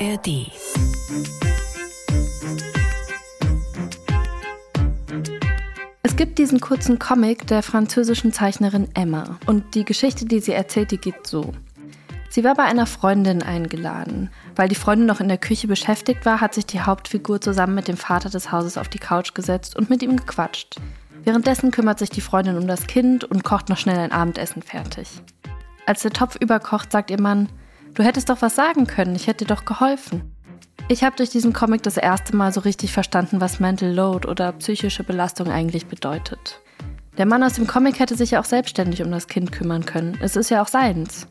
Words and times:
ARD. 0.00 0.52
Es 6.02 6.16
gibt 6.16 6.38
diesen 6.38 6.60
kurzen 6.60 6.98
Comic 6.98 7.46
der 7.48 7.62
französischen 7.62 8.32
Zeichnerin 8.32 8.88
Emma. 8.94 9.38
Und 9.46 9.74
die 9.74 9.84
Geschichte, 9.84 10.24
die 10.24 10.38
sie 10.40 10.52
erzählt, 10.52 10.92
die 10.92 10.98
geht 10.98 11.26
so. 11.26 11.52
Sie 12.28 12.44
war 12.44 12.54
bei 12.54 12.64
einer 12.64 12.86
Freundin 12.86 13.42
eingeladen. 13.42 14.30
Weil 14.54 14.68
die 14.68 14.76
Freundin 14.76 15.06
noch 15.06 15.20
in 15.20 15.28
der 15.28 15.38
Küche 15.38 15.66
beschäftigt 15.66 16.24
war, 16.24 16.40
hat 16.40 16.54
sich 16.54 16.66
die 16.66 16.80
Hauptfigur 16.80 17.40
zusammen 17.40 17.74
mit 17.74 17.88
dem 17.88 17.96
Vater 17.96 18.30
des 18.30 18.52
Hauses 18.52 18.78
auf 18.78 18.88
die 18.88 19.00
Couch 19.00 19.34
gesetzt 19.34 19.76
und 19.76 19.90
mit 19.90 20.02
ihm 20.02 20.16
gequatscht. 20.16 20.76
Währenddessen 21.24 21.72
kümmert 21.72 21.98
sich 21.98 22.10
die 22.10 22.20
Freundin 22.20 22.56
um 22.56 22.68
das 22.68 22.86
Kind 22.86 23.24
und 23.24 23.42
kocht 23.42 23.68
noch 23.68 23.78
schnell 23.78 23.98
ein 23.98 24.12
Abendessen 24.12 24.62
fertig. 24.62 25.08
Als 25.86 26.02
der 26.02 26.12
Topf 26.12 26.36
überkocht, 26.36 26.92
sagt 26.92 27.10
ihr 27.10 27.20
Mann, 27.20 27.48
du 27.94 28.02
hättest 28.02 28.28
doch 28.28 28.42
was 28.42 28.54
sagen 28.54 28.86
können, 28.86 29.14
ich 29.14 29.26
hätte 29.26 29.44
dir 29.44 29.54
doch 29.54 29.64
geholfen. 29.64 30.34
Ich 30.88 31.04
habe 31.04 31.16
durch 31.16 31.30
diesen 31.30 31.52
Comic 31.52 31.82
das 31.82 31.96
erste 31.96 32.34
Mal 32.36 32.52
so 32.52 32.60
richtig 32.60 32.92
verstanden, 32.92 33.40
was 33.40 33.60
Mental 33.60 33.92
Load 33.92 34.26
oder 34.26 34.52
psychische 34.52 35.04
Belastung 35.04 35.50
eigentlich 35.50 35.86
bedeutet. 35.86 36.60
Der 37.18 37.26
Mann 37.26 37.42
aus 37.42 37.54
dem 37.54 37.66
Comic 37.66 37.98
hätte 37.98 38.16
sich 38.16 38.30
ja 38.32 38.40
auch 38.40 38.44
selbstständig 38.44 39.02
um 39.02 39.10
das 39.10 39.26
Kind 39.26 39.52
kümmern 39.52 39.84
können. 39.84 40.16
Es 40.22 40.36
ist 40.36 40.50
ja 40.50 40.62
auch 40.62 40.68
seins. 40.68 41.26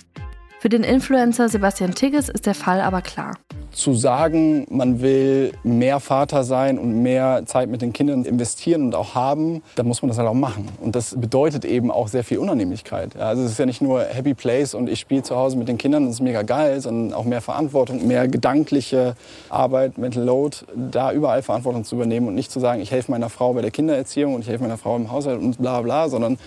Für 0.60 0.70
den 0.70 0.84
Influencer 0.84 1.50
Sebastian 1.50 1.96
Tigges 1.96 2.30
ist 2.30 2.46
der 2.46 2.56
Fall 2.56 2.82
aber 2.82 3.02
klar 3.02 3.36
zu 3.78 3.94
sagen, 3.94 4.66
man 4.70 5.02
will 5.02 5.54
mehr 5.64 6.00
Vater 6.00 6.44
sein 6.44 6.80
und 6.80 7.04
mehr 7.04 7.44
Zeit 7.46 7.70
mit 7.70 7.84
den 7.84 7.94
Kindern 7.94 8.26
investieren 8.26 8.84
und 8.84 8.96
auch 8.96 9.14
haben, 9.14 9.62
dann 9.76 9.88
muss 9.88 10.02
man 10.02 10.10
das 10.10 10.18
halt 10.18 10.28
auch 10.28 10.34
machen. 10.34 10.68
Und 10.82 10.96
das 10.96 11.16
bedeutet 11.16 11.64
eben 11.64 11.92
auch 11.92 12.08
sehr 12.08 12.24
viel 12.24 12.40
Unannehmlichkeit. 12.40 13.16
Also 13.18 13.44
es 13.44 13.52
ist 13.52 13.60
ja 13.60 13.68
nicht 13.68 13.82
nur 13.82 14.02
Happy 14.04 14.34
Place 14.34 14.74
und 14.74 14.90
ich 14.90 15.00
spiele 15.00 15.22
zu 15.22 15.36
Hause 15.36 15.58
mit 15.58 15.68
den 15.68 15.78
Kindern, 15.78 16.06
das 16.06 16.16
ist 16.16 16.22
mega 16.22 16.42
geil, 16.42 16.82
sondern 16.82 17.14
auch 17.14 17.24
mehr 17.24 17.42
Verantwortung, 17.42 18.08
mehr 18.08 18.28
gedankliche 18.28 19.16
Arbeit, 19.50 20.00
Mental 20.00 20.24
Load, 20.24 20.58
da 20.76 21.12
überall 21.12 21.44
Verantwortung 21.44 21.84
zu 21.84 21.96
übernehmen 21.96 22.28
und 22.28 22.36
nicht 22.36 22.52
zu 22.52 22.60
sagen, 22.60 22.82
ich 22.82 22.90
helfe 22.90 23.12
meiner 23.12 23.30
Frau 23.30 23.54
bei 23.54 23.62
der 23.62 23.72
Kindererziehung 23.72 24.34
und 24.34 24.42
ich 24.42 24.50
helfe 24.50 24.64
meiner 24.64 24.78
Frau 24.78 24.96
im 24.96 25.12
Haushalt 25.12 25.40
und 25.40 25.60
bla 25.60 25.82
bla, 25.82 26.10
sondern 26.10 26.40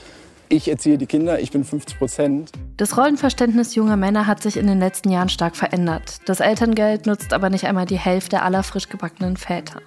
ich 0.50 0.68
erziehe 0.68 0.98
die 0.98 1.06
Kinder, 1.06 1.40
ich 1.40 1.50
bin 1.52 1.64
50 1.64 1.98
Prozent. 1.98 2.52
Das 2.76 2.96
Rollenverständnis 2.96 3.74
junger 3.74 3.96
Männer 3.96 4.26
hat 4.26 4.42
sich 4.42 4.56
in 4.56 4.66
den 4.66 4.80
letzten 4.80 5.10
Jahren 5.10 5.28
stark 5.28 5.56
verändert. 5.56 6.18
Das 6.26 6.40
Elterngeld 6.40 7.06
nutzt 7.06 7.32
aber 7.32 7.50
nicht 7.50 7.66
einmal 7.66 7.86
die 7.86 7.98
Hälfte 7.98 8.42
aller 8.42 8.62
frisch 8.62 8.88
gebackenen 8.88 9.36
Väter. 9.36 9.80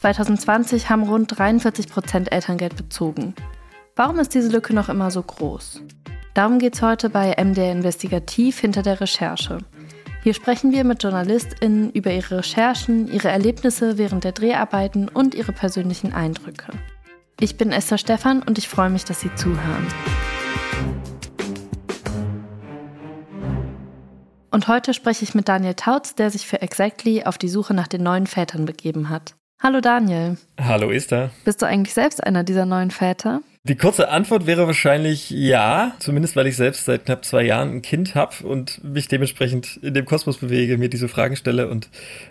2020 0.00 0.90
haben 0.90 1.04
rund 1.04 1.38
43 1.38 1.88
Prozent 1.88 2.32
Elterngeld 2.32 2.76
bezogen. 2.76 3.34
Warum 3.94 4.18
ist 4.18 4.34
diese 4.34 4.48
Lücke 4.48 4.74
noch 4.74 4.88
immer 4.88 5.10
so 5.10 5.22
groß? 5.22 5.82
Darum 6.34 6.58
geht 6.58 6.74
es 6.74 6.82
heute 6.82 7.08
bei 7.08 7.36
MDR 7.42 7.72
Investigativ 7.72 8.58
hinter 8.58 8.82
der 8.82 9.00
Recherche. 9.00 9.58
Hier 10.22 10.34
sprechen 10.34 10.72
wir 10.72 10.84
mit 10.84 11.02
JournalistInnen 11.02 11.92
über 11.92 12.12
ihre 12.12 12.38
Recherchen, 12.38 13.06
ihre 13.06 13.28
Erlebnisse 13.28 13.98
während 13.98 14.24
der 14.24 14.32
Dreharbeiten 14.32 15.08
und 15.08 15.34
ihre 15.34 15.52
persönlichen 15.52 16.12
Eindrücke. 16.12 16.72
Ich 17.42 17.56
bin 17.56 17.72
Esther 17.72 17.98
Stephan 17.98 18.40
und 18.44 18.56
ich 18.56 18.68
freue 18.68 18.88
mich, 18.88 19.04
dass 19.04 19.20
Sie 19.20 19.34
zuhören. 19.34 19.88
Und 24.52 24.68
heute 24.68 24.94
spreche 24.94 25.24
ich 25.24 25.34
mit 25.34 25.48
Daniel 25.48 25.74
Tautz, 25.74 26.14
der 26.14 26.30
sich 26.30 26.46
für 26.46 26.62
Exactly 26.62 27.24
auf 27.24 27.38
die 27.38 27.48
Suche 27.48 27.74
nach 27.74 27.88
den 27.88 28.04
neuen 28.04 28.28
Vätern 28.28 28.64
begeben 28.64 29.08
hat. 29.08 29.34
Hallo 29.60 29.80
Daniel. 29.80 30.36
Hallo 30.60 30.92
Esther. 30.92 31.30
Bist 31.44 31.60
du 31.62 31.66
eigentlich 31.66 31.94
selbst 31.94 32.22
einer 32.22 32.44
dieser 32.44 32.64
neuen 32.64 32.92
Väter? 32.92 33.40
Die 33.64 33.76
kurze 33.76 34.08
Antwort 34.08 34.46
wäre 34.48 34.66
wahrscheinlich 34.66 35.30
ja, 35.30 35.94
zumindest 36.00 36.34
weil 36.34 36.48
ich 36.48 36.56
selbst 36.56 36.84
seit 36.84 37.04
knapp 37.04 37.24
zwei 37.24 37.44
Jahren 37.44 37.76
ein 37.76 37.80
Kind 37.82 38.16
habe 38.16 38.44
und 38.44 38.82
mich 38.82 39.06
dementsprechend 39.06 39.76
in 39.76 39.94
dem 39.94 40.04
Kosmos 40.04 40.38
bewege, 40.38 40.78
mir 40.78 40.88
diese 40.88 41.06
Fragen 41.06 41.36
stelle 41.36 41.68
und 41.68 41.88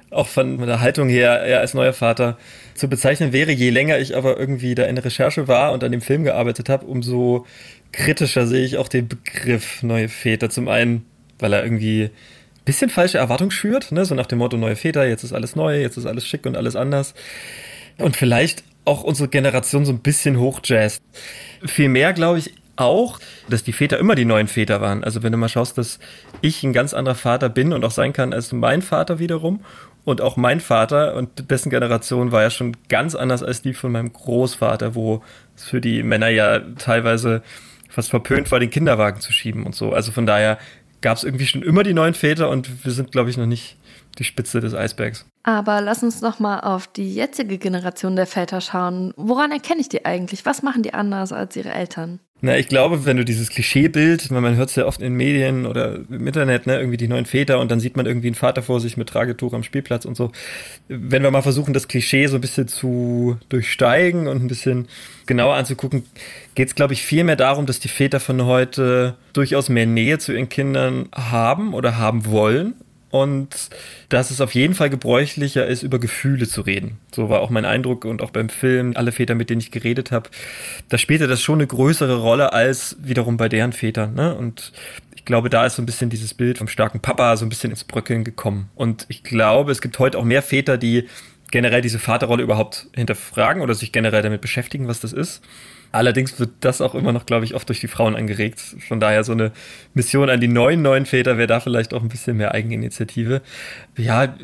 auch 0.10 0.28
von 0.28 0.58
der 0.58 0.82
Haltung 0.82 1.08
her 1.08 1.42
eher 1.42 1.62
als 1.62 1.74
neuer 1.74 1.94
Vater 1.94 2.38
zu 2.76 2.90
bezeichnen 2.90 3.32
wäre. 3.32 3.54
Je 3.54 3.70
länger 3.70 3.98
ich 3.98 4.18
aber 4.18 4.38
irgendwie 4.38 4.76
da 4.76 4.84
in 4.84 4.96
der 4.96 5.06
Recherche 5.06 5.48
war 5.48 5.72
und 5.72 5.86
an 5.86 5.94
dem 5.94 6.02
Film 6.02 6.26
gearbeitet 6.26 6.68
habe, 6.68 6.86
umso 6.86 7.46
kritischer 7.94 8.46
sehe 8.46 8.66
ich 8.66 8.78
auch 8.78 8.90
den 8.90 9.08
Begriff 9.08 9.84
neue 9.84 10.10
Väter. 10.10 10.50
Zum 10.50 10.68
einen, 10.68 11.06
weil 11.40 11.54
er 11.54 11.64
irgendwie 11.64 12.10
ein 12.10 12.66
bisschen 12.66 12.90
falsche 12.90 13.20
Erwartung 13.20 13.52
schürt, 13.52 13.94
ne? 13.94 14.04
so 14.04 14.16
nach 14.16 14.26
dem 14.26 14.40
Motto 14.40 14.58
neue 14.58 14.76
Väter, 14.76 15.08
jetzt 15.08 15.24
ist 15.24 15.32
alles 15.32 15.56
neu, 15.56 15.80
jetzt 15.80 15.96
ist 15.96 16.08
alles 16.08 16.28
schick 16.28 16.46
und 16.46 16.58
alles 16.58 16.76
anders. 16.76 17.14
Und 17.98 18.18
vielleicht 18.18 18.66
auch 18.86 19.04
unsere 19.04 19.30
Generation 19.30 19.86
so 19.86 19.92
ein 19.92 20.00
bisschen 20.00 20.40
hochjazzt. 20.40 21.04
Vielmehr 21.66 22.14
glaube 22.14 22.40
ich 22.40 22.54
auch, 22.76 23.20
dass 23.50 23.64
die 23.64 23.74
Väter 23.74 24.00
immer 24.00 24.16
die 24.16 24.26
neuen 24.26 24.48
Väter 24.48 24.82
waren. 24.82 25.04
Also 25.04 25.24
wenn 25.24 25.32
du 25.32 25.38
mal 25.38 25.50
schaust, 25.50 25.78
dass 25.78 26.00
ich 26.42 26.64
ein 26.64 26.74
ganz 26.74 26.94
anderer 26.94 27.16
Vater 27.16 27.50
bin 27.50 27.74
und 27.74 27.86
auch 27.86 27.92
sein 27.92 28.14
kann 28.14 28.34
als 28.34 28.52
mein 28.52 28.82
Vater 28.82 29.20
wiederum. 29.20 29.64
Und 30.04 30.20
auch 30.20 30.36
mein 30.36 30.62
Vater 30.62 31.16
und 31.16 31.52
dessen 31.52 31.70
Generation 31.70 32.32
war 32.32 32.42
ja 32.42 32.50
schon 32.50 32.76
ganz 32.90 33.14
anders 33.14 33.44
als 33.44 33.62
die 33.62 33.76
von 33.76 33.92
meinem 33.92 34.12
Großvater, 34.12 34.96
wo 34.96 35.22
es 35.56 35.64
für 35.64 35.80
die 35.80 36.02
Männer 36.02 36.30
ja 36.30 36.60
teilweise 36.80 37.44
fast 37.88 38.10
verpönt 38.10 38.52
war, 38.52 38.60
den 38.60 38.72
Kinderwagen 38.72 39.22
zu 39.22 39.32
schieben 39.32 39.64
und 39.64 39.76
so. 39.76 39.94
Also 39.94 40.12
von 40.12 40.26
daher 40.26 40.58
gab 41.02 41.18
es 41.18 41.24
irgendwie 41.24 41.46
schon 41.46 41.62
immer 41.62 41.84
die 41.84 41.94
neuen 41.94 42.16
Väter 42.16 42.50
und 42.50 42.84
wir 42.84 42.92
sind, 42.94 43.12
glaube 43.12 43.30
ich, 43.30 43.38
noch 43.38 43.46
nicht 43.46 43.78
die 44.18 44.24
Spitze 44.24 44.60
des 44.60 44.74
Eisbergs. 44.74 45.28
Aber 45.44 45.82
lass 45.82 46.04
uns 46.04 46.22
noch 46.22 46.40
mal 46.40 46.60
auf 46.60 46.88
die 46.88 47.14
jetzige 47.14 47.58
Generation 47.58 48.16
der 48.16 48.28
Väter 48.28 48.62
schauen. 48.62 49.14
Woran 49.18 49.52
erkenne 49.52 49.82
ich 49.82 49.90
die 49.90 50.06
eigentlich? 50.06 50.46
Was 50.46 50.62
machen 50.62 50.84
die 50.84 50.94
anders 50.94 51.34
als 51.34 51.56
ihre 51.56 51.72
Eltern? 51.72 52.20
Na, 52.44 52.58
ich 52.58 52.68
glaube, 52.68 53.06
wenn 53.06 53.18
du 53.18 53.26
dieses 53.26 53.50
Klischeebild, 53.50 54.32
man 54.32 54.56
hört 54.56 54.70
es 54.70 54.76
ja 54.76 54.88
oft 54.88 55.00
in 55.02 55.14
Medien 55.14 55.68
oder 55.68 56.00
im 56.10 56.26
Internet, 56.26 56.66
ne, 56.66 56.76
irgendwie 56.78 56.98
die 56.98 57.08
neuen 57.08 57.28
Väter 57.28 57.60
und 57.60 57.70
dann 57.70 57.80
sieht 57.80 57.96
man 57.96 58.08
irgendwie 58.08 58.30
einen 58.30 58.36
Vater 58.36 58.64
vor 58.64 58.80
sich 58.80 58.98
mit 58.98 59.10
Tragetuch 59.10 59.54
am 59.54 59.62
Spielplatz 59.62 60.06
und 60.06 60.18
so. 60.18 60.32
Wenn 60.88 61.22
wir 61.22 61.30
mal 61.30 61.44
versuchen, 61.44 61.72
das 61.72 61.88
Klischee 61.88 62.26
so 62.26 62.38
ein 62.38 62.42
bisschen 62.42 62.68
zu 62.68 63.38
durchsteigen 63.50 64.28
und 64.28 64.44
ein 64.44 64.48
bisschen 64.48 64.88
genauer 65.28 65.54
anzugucken, 65.54 66.04
geht 66.56 66.68
es, 66.68 66.74
glaube 66.74 66.94
ich, 66.94 67.04
viel 67.04 67.24
mehr 67.24 67.36
darum, 67.36 67.68
dass 67.68 67.80
die 67.80 67.90
Väter 67.90 68.20
von 68.20 68.44
heute 68.46 69.18
durchaus 69.34 69.70
mehr 69.70 69.86
Nähe 69.86 70.18
zu 70.18 70.34
ihren 70.34 70.50
Kindern 70.50 71.10
haben 71.14 71.76
oder 71.76 72.00
haben 72.00 72.26
wollen 72.26 72.74
und 73.12 73.70
dass 74.10 74.32
es 74.32 74.42
auf 74.42 74.56
jeden 74.56 74.74
Fall 74.74 74.90
gebräuchlicher 74.90 75.68
ist, 75.68 75.84
über 75.84 76.00
Gefühle 76.00 76.48
zu 76.48 76.62
reden. 76.62 76.98
So 77.14 77.30
war 77.30 77.42
auch 77.42 77.50
mein 77.50 77.66
Eindruck 77.66 78.06
und 78.06 78.22
auch 78.22 78.32
beim 78.32 78.50
Film, 78.50 78.94
alle 78.96 79.12
Väter, 79.12 79.36
mit 79.36 79.50
denen 79.50 79.62
ich 79.62 79.72
geredet 79.72 80.12
habe, 80.12 80.30
da 80.90 80.98
spielte 80.98 81.28
das 81.28 81.42
schon 81.42 81.60
eine 81.60 81.68
größere 81.68 82.18
Rolle 82.18 82.54
als 82.54 82.96
wiederum 83.02 83.38
bei 83.38 83.50
deren 83.50 83.74
Vätern. 83.74 84.16
Ne? 84.16 84.34
Und 84.34 84.72
ich 85.16 85.26
glaube, 85.26 85.50
da 85.50 85.66
ist 85.66 85.76
so 85.76 85.82
ein 85.82 85.86
bisschen 85.86 86.10
dieses 86.10 86.34
Bild 86.34 86.58
vom 86.58 86.68
starken 86.68 87.02
Papa 87.02 87.38
so 87.38 87.46
ein 87.46 87.50
bisschen 87.50 87.70
ins 87.70 87.84
Bröckeln 87.84 88.24
gekommen. 88.24 88.70
Und 88.76 89.06
ich 89.10 89.24
glaube, 89.24 89.72
es 89.72 89.82
gibt 89.82 90.00
heute 90.00 90.18
auch 90.18 90.24
mehr 90.24 90.42
Väter, 90.42 90.78
die 90.78 91.08
generell 91.52 91.82
diese 91.82 92.00
Vaterrolle 92.00 92.44
überhaupt 92.44 92.88
hinterfragen 92.96 93.62
oder 93.62 93.76
sich 93.76 93.92
generell 93.92 94.22
damit 94.22 94.42
beschäftigen, 94.42 94.88
was 94.88 95.02
das 95.02 95.14
ist. 95.14 95.42
Allerdings 95.92 96.40
wird 96.40 96.52
das 96.62 96.80
auch 96.80 96.96
immer 96.96 97.12
noch, 97.12 97.26
glaube 97.26 97.46
ich, 97.46 97.54
oft 97.54 97.68
durch 97.68 97.82
die 97.82 97.88
Frauen 97.88 98.16
angeregt. 98.16 98.60
Von 98.88 99.00
daher 99.00 99.24
so 99.24 99.34
eine 99.34 99.52
Mission 99.94 100.30
an 100.30 100.40
die 100.40 100.48
neuen 100.48 100.82
neuen 100.82 101.06
Väter 101.06 101.38
wäre 101.38 101.48
da 101.48 101.60
vielleicht 101.60 101.94
auch 101.94 102.02
ein 102.02 102.10
bisschen 102.10 102.38
mehr 102.38 102.54
Eigeninitiative. 102.54 103.42
Ja, 103.98 104.36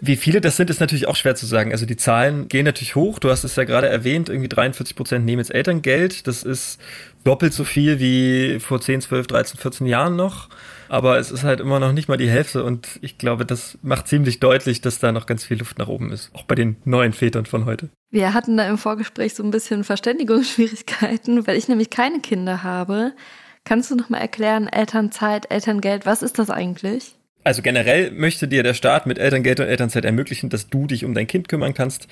wie 0.00 0.16
viele 0.16 0.40
das 0.40 0.56
sind, 0.56 0.70
ist 0.70 0.80
natürlich 0.80 1.08
auch 1.08 1.16
schwer 1.16 1.34
zu 1.34 1.46
sagen. 1.46 1.72
Also 1.72 1.86
die 1.86 1.96
Zahlen 1.96 2.48
gehen 2.48 2.64
natürlich 2.64 2.94
hoch. 2.94 3.18
Du 3.18 3.30
hast 3.30 3.42
es 3.44 3.56
ja 3.56 3.64
gerade 3.64 3.88
erwähnt, 3.88 4.28
irgendwie 4.28 4.48
43 4.48 4.94
Prozent 4.94 5.24
nehmen 5.24 5.40
jetzt 5.40 5.54
Elterngeld. 5.54 6.26
Das 6.26 6.42
ist 6.44 6.80
doppelt 7.24 7.52
so 7.52 7.64
viel 7.64 7.98
wie 7.98 8.60
vor 8.60 8.80
10, 8.80 9.00
12, 9.00 9.26
13, 9.26 9.58
14 9.58 9.86
Jahren 9.86 10.16
noch 10.16 10.48
aber 10.92 11.18
es 11.18 11.30
ist 11.30 11.42
halt 11.42 11.58
immer 11.60 11.80
noch 11.80 11.92
nicht 11.94 12.08
mal 12.08 12.18
die 12.18 12.28
Hälfte 12.28 12.64
und 12.64 12.98
ich 13.00 13.16
glaube, 13.16 13.46
das 13.46 13.78
macht 13.80 14.08
ziemlich 14.08 14.40
deutlich, 14.40 14.82
dass 14.82 14.98
da 14.98 15.10
noch 15.10 15.24
ganz 15.24 15.42
viel 15.42 15.58
Luft 15.58 15.78
nach 15.78 15.88
oben 15.88 16.12
ist, 16.12 16.30
auch 16.34 16.42
bei 16.42 16.54
den 16.54 16.76
neuen 16.84 17.14
Vätern 17.14 17.46
von 17.46 17.64
heute. 17.64 17.88
Wir 18.10 18.34
hatten 18.34 18.58
da 18.58 18.68
im 18.68 18.76
Vorgespräch 18.76 19.32
so 19.32 19.42
ein 19.42 19.50
bisschen 19.50 19.84
Verständigungsschwierigkeiten, 19.84 21.46
weil 21.46 21.56
ich 21.56 21.66
nämlich 21.66 21.88
keine 21.88 22.20
Kinder 22.20 22.62
habe. 22.62 23.14
Kannst 23.64 23.90
du 23.90 23.94
noch 23.94 24.10
mal 24.10 24.18
erklären, 24.18 24.68
Elternzeit, 24.68 25.50
Elterngeld, 25.50 26.04
was 26.04 26.22
ist 26.22 26.38
das 26.38 26.50
eigentlich? 26.50 27.14
Also 27.42 27.62
generell 27.62 28.10
möchte 28.10 28.46
dir 28.46 28.62
der 28.62 28.74
Staat 28.74 29.06
mit 29.06 29.18
Elterngeld 29.18 29.60
und 29.60 29.68
Elternzeit 29.68 30.04
ermöglichen, 30.04 30.50
dass 30.50 30.68
du 30.68 30.86
dich 30.86 31.06
um 31.06 31.14
dein 31.14 31.26
Kind 31.26 31.48
kümmern 31.48 31.72
kannst 31.72 32.06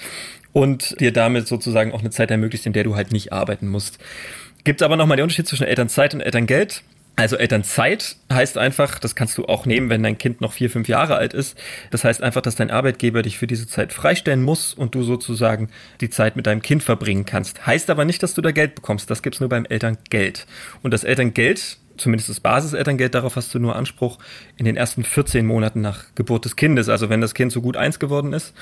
und 0.55 0.99
dir 1.01 1.13
damit 1.13 1.47
sozusagen 1.49 1.93
auch 1.93 2.01
eine 2.01 2.11
Zeit 2.11 2.31
ermöglicht, 2.31 2.65
in 2.65 2.73
der 2.73 2.85
du 2.85 2.97
halt 2.97 3.13
nicht 3.13 3.31
arbeiten 3.31 3.69
musst. 3.69 3.99
Gibt 4.65 4.83
aber 4.83 4.97
nochmal 4.97 5.19
den 5.19 5.25
Unterschied 5.25 5.49
zwischen 5.49 5.67
Elternzeit 5.67 6.15
und 6.15 6.23
Elterngeld. 6.23 6.83
Also 7.17 7.37
Elternzeit 7.37 8.17
heißt 8.33 8.57
einfach, 8.57 8.99
das 8.99 9.15
kannst 9.15 9.37
du 9.37 9.45
auch 9.45 9.67
nehmen, 9.67 9.91
wenn 9.91 10.03
dein 10.03 10.17
Kind 10.17 10.41
noch 10.41 10.53
vier, 10.53 10.71
fünf 10.71 10.89
Jahre 10.89 11.17
alt 11.17 11.35
ist. 11.35 11.59
Das 11.91 12.05
heißt 12.05 12.23
einfach, 12.23 12.41
dass 12.41 12.57
dein 12.57 12.71
Arbeitgeber 12.71 13.23
dich 13.23 13.37
für 13.37 13.47
diese 13.47 13.67
Zeit 13.67 13.93
freistellen 13.93 14.43
muss 14.43 14.73
und 14.73 14.95
du 14.95 15.03
sozusagen 15.03 15.69
die 16.01 16.09
Zeit 16.09 16.37
mit 16.37 16.47
deinem 16.47 16.63
Kind 16.63 16.83
verbringen 16.83 17.27
kannst. 17.27 17.67
Heißt 17.67 17.91
aber 17.91 18.05
nicht, 18.05 18.23
dass 18.23 18.35
du 18.35 18.41
da 18.41 18.53
Geld 18.53 18.75
bekommst. 18.75 19.11
Das 19.11 19.23
gibt's 19.23 19.41
nur 19.41 19.51
beim 19.51 19.67
Elterngeld. 19.67 20.47
Und 20.83 20.93
das 20.93 21.05
Elterngeld 21.05 21.79
zumindest 22.01 22.31
das 22.31 22.41
Basiselterngeld, 22.41 23.15
darauf 23.15 23.37
hast 23.37 23.55
du 23.55 23.59
nur 23.59 23.77
Anspruch 23.77 24.19
in 24.57 24.65
den 24.65 24.79
ersten 24.79 25.05
14 25.05 25.45
Monaten 25.45 25.83
nach 25.83 26.05
Geburt 26.15 26.47
des 26.47 26.57
Kindes. 26.57 26.89
Also 26.89 27.11
wenn 27.11 27.21
das 27.21 27.35
Kind 27.35 27.53
so 27.53 27.61
gut 27.61 27.77
eins 27.77 27.99
geworden 27.99 28.33
ist 28.33 28.55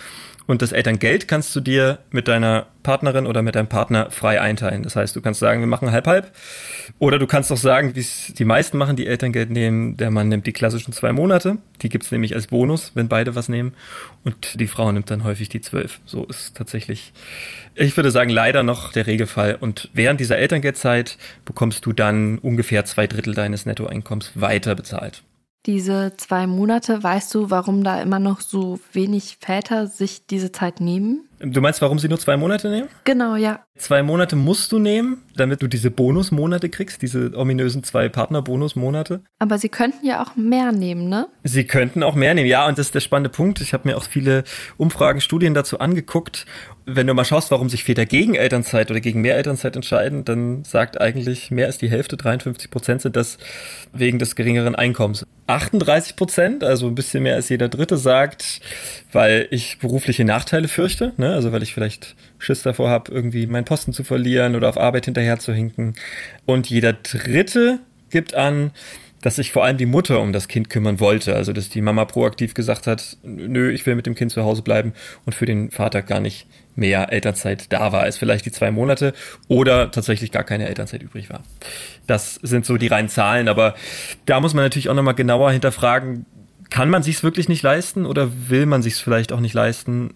und 0.48 0.62
das 0.62 0.72
Elterngeld 0.72 1.28
kannst 1.28 1.54
du 1.54 1.60
dir 1.60 1.98
mit 2.10 2.26
deiner 2.26 2.68
Partnerin 2.82 3.26
oder 3.26 3.42
mit 3.42 3.54
deinem 3.54 3.68
Partner 3.68 4.10
frei 4.10 4.40
einteilen. 4.40 4.82
Das 4.82 4.96
heißt, 4.96 5.14
du 5.14 5.20
kannst 5.20 5.40
sagen, 5.40 5.60
wir 5.60 5.66
machen 5.66 5.92
halb-halb. 5.92 6.32
Oder 6.98 7.18
du 7.18 7.26
kannst 7.26 7.52
auch 7.52 7.58
sagen, 7.58 7.94
wie 7.94 8.00
es 8.00 8.32
die 8.32 8.46
meisten 8.46 8.78
machen, 8.78 8.96
die 8.96 9.06
Elterngeld 9.06 9.50
nehmen, 9.50 9.98
der 9.98 10.10
Mann 10.10 10.30
nimmt 10.30 10.46
die 10.46 10.54
klassischen 10.54 10.94
zwei 10.94 11.12
Monate. 11.12 11.58
Die 11.82 11.90
gibt's 11.90 12.10
nämlich 12.10 12.34
als 12.34 12.46
Bonus, 12.46 12.92
wenn 12.94 13.08
beide 13.08 13.34
was 13.34 13.50
nehmen. 13.50 13.74
Und 14.24 14.58
die 14.58 14.68
Frau 14.68 14.90
nimmt 14.90 15.10
dann 15.10 15.22
häufig 15.22 15.50
die 15.50 15.60
zwölf. 15.60 16.00
So 16.06 16.24
ist 16.24 16.56
tatsächlich, 16.56 17.12
ich 17.74 17.94
würde 17.98 18.10
sagen, 18.10 18.30
leider 18.30 18.62
noch 18.62 18.90
der 18.90 19.06
Regelfall. 19.06 19.54
Und 19.54 19.90
während 19.92 20.18
dieser 20.18 20.38
Elterngeldzeit 20.38 21.18
bekommst 21.44 21.84
du 21.84 21.92
dann 21.92 22.38
ungefähr 22.38 22.86
zwei 22.86 23.06
Drittel 23.06 23.34
deines 23.34 23.66
Nettoeinkommens 23.66 24.32
weiter 24.34 24.74
bezahlt. 24.74 25.24
Diese 25.69 26.15
zwei 26.17 26.47
Monate, 26.47 27.03
weißt 27.03 27.35
du, 27.35 27.50
warum 27.50 27.85
da 27.85 28.00
immer 28.00 28.19
noch 28.19 28.41
so 28.41 28.81
wenig 28.94 29.37
Väter 29.38 29.87
sich 29.87 30.25
diese 30.25 30.50
Zeit 30.50 30.81
nehmen? 30.81 31.27
Du 31.40 31.61
meinst, 31.61 31.81
warum 31.82 31.99
sie 31.99 32.08
nur 32.08 32.19
zwei 32.19 32.37
Monate 32.37 32.69
nehmen? 32.69 32.88
Genau, 33.05 33.37
ja. 33.37 33.61
Zwei 33.76 34.02
Monate 34.02 34.35
musst 34.35 34.73
du 34.73 34.81
nehmen, 34.81 35.23
damit 35.37 35.62
du 35.62 35.69
diese 35.69 35.90
Bonusmonate 35.90 36.69
kriegst, 36.69 37.00
diese 37.00 37.31
ominösen 37.37 37.85
zwei 37.85 38.08
Partner-Bonusmonate. 38.08 39.20
Aber 39.38 39.58
sie 39.58 39.69
könnten 39.69 40.05
ja 40.05 40.20
auch 40.20 40.35
mehr 40.35 40.73
nehmen, 40.73 41.08
ne? 41.08 41.29
Sie 41.44 41.64
könnten 41.64 42.02
auch 42.02 42.17
mehr 42.17 42.35
nehmen, 42.35 42.49
ja, 42.49 42.67
und 42.67 42.76
das 42.76 42.87
ist 42.87 42.94
der 42.96 43.00
spannende 43.00 43.31
Punkt. 43.31 43.61
Ich 43.61 43.73
habe 43.73 43.87
mir 43.87 43.96
auch 43.96 44.02
viele 44.02 44.43
Umfragen, 44.79 45.20
Studien 45.20 45.55
dazu 45.55 45.79
angeguckt. 45.79 46.44
Wenn 46.87 47.06
du 47.06 47.14
mal 47.14 47.25
schaust, 47.25 47.50
warum 47.52 47.69
sich 47.69 47.84
Väter 47.84 48.06
gegen 48.06 48.34
Elternzeit 48.34 48.91
oder 48.91 49.00
gegen 49.00 49.20
mehr 49.20 49.37
Elternzeit 49.37 49.76
entscheiden, 49.76 50.25
dann 50.25 50.64
sagt 50.64 51.00
eigentlich 51.00 51.50
mehr 51.50 51.67
als 51.67 51.79
die 51.79 51.91
Hälfte, 51.91 52.17
53 52.17 52.70
Prozent 52.70 53.02
sind 53.02 53.14
das 53.14 53.38
wegen 53.93 54.19
des 54.19 54.34
geringeren 54.34 54.75
Einkommens. 54.75 55.25
38 55.46 56.17
Prozent, 56.17 56.64
also 56.64 56.87
ein 56.87 56.94
bisschen 56.94 57.23
mehr 57.23 57.34
als 57.34 57.49
jeder 57.49 57.69
Dritte, 57.69 57.96
sagt, 57.96 58.61
weil 59.12 59.46
ich 59.50 59.79
berufliche 59.79 60.25
Nachteile 60.25 60.69
fürchte. 60.69 61.12
Ne? 61.17 61.27
Ne? 61.28 61.34
Also 61.34 61.52
weil 61.52 61.62
ich 61.62 61.75
vielleicht 61.75 62.16
Schiss 62.38 62.62
davor 62.62 62.90
habe, 62.90 63.12
irgendwie 63.12 63.46
meinen 63.46 63.64
Posten 63.64 63.92
zu 63.92 64.04
verlieren 64.04 64.56
oder 64.56 64.69
auf 64.69 64.78
Arbeit 64.78 65.04
hinterher 65.04 65.38
zu 65.38 65.52
hinken. 65.52 65.94
Und 66.46 66.70
jeder 66.70 66.94
Dritte 66.94 67.80
gibt 68.10 68.34
an, 68.34 68.70
dass 69.20 69.36
sich 69.36 69.50
vor 69.50 69.64
allem 69.64 69.76
die 69.76 69.86
Mutter 69.86 70.20
um 70.20 70.32
das 70.32 70.48
Kind 70.48 70.70
kümmern 70.70 71.00
wollte. 71.00 71.34
Also 71.34 71.52
dass 71.52 71.69
die 71.69 71.82
Mama 71.82 72.04
proaktiv 72.04 72.54
gesagt 72.54 72.86
hat, 72.86 73.19
nö, 73.22 73.70
ich 73.70 73.84
will 73.84 73.94
mit 73.94 74.06
dem 74.06 74.14
Kind 74.14 74.32
zu 74.32 74.44
Hause 74.44 74.62
bleiben 74.62 74.94
und 75.26 75.34
für 75.34 75.44
den 75.44 75.70
Vater 75.70 76.02
gar 76.02 76.20
nicht 76.20 76.46
mehr 76.76 77.12
Elternzeit 77.12 77.72
da 77.72 77.92
war 77.92 78.02
als 78.02 78.16
vielleicht 78.16 78.46
die 78.46 78.52
zwei 78.52 78.70
Monate 78.70 79.12
oder 79.48 79.90
tatsächlich 79.90 80.31
gar 80.31 80.44
keine 80.44 80.69
Elternzeit 80.69 81.02
übrig 81.02 81.28
war. 81.28 81.42
Das 82.06 82.36
sind 82.36 82.64
so 82.64 82.76
die 82.76 82.86
reinen 82.86 83.08
Zahlen, 83.08 83.48
aber 83.48 83.74
da 84.26 84.40
muss 84.40 84.54
man 84.54 84.64
natürlich 84.64 84.88
auch 84.88 84.94
nochmal 84.94 85.14
genauer 85.14 85.50
hinterfragen, 85.50 86.24
kann 86.70 86.88
man 86.88 87.02
sich's 87.02 87.22
wirklich 87.22 87.48
nicht 87.48 87.62
leisten 87.62 88.06
oder 88.06 88.31
will 88.48 88.66
man 88.66 88.82
sich's 88.82 89.00
vielleicht 89.00 89.32
auch 89.32 89.40
nicht 89.40 89.54
leisten? 89.54 90.14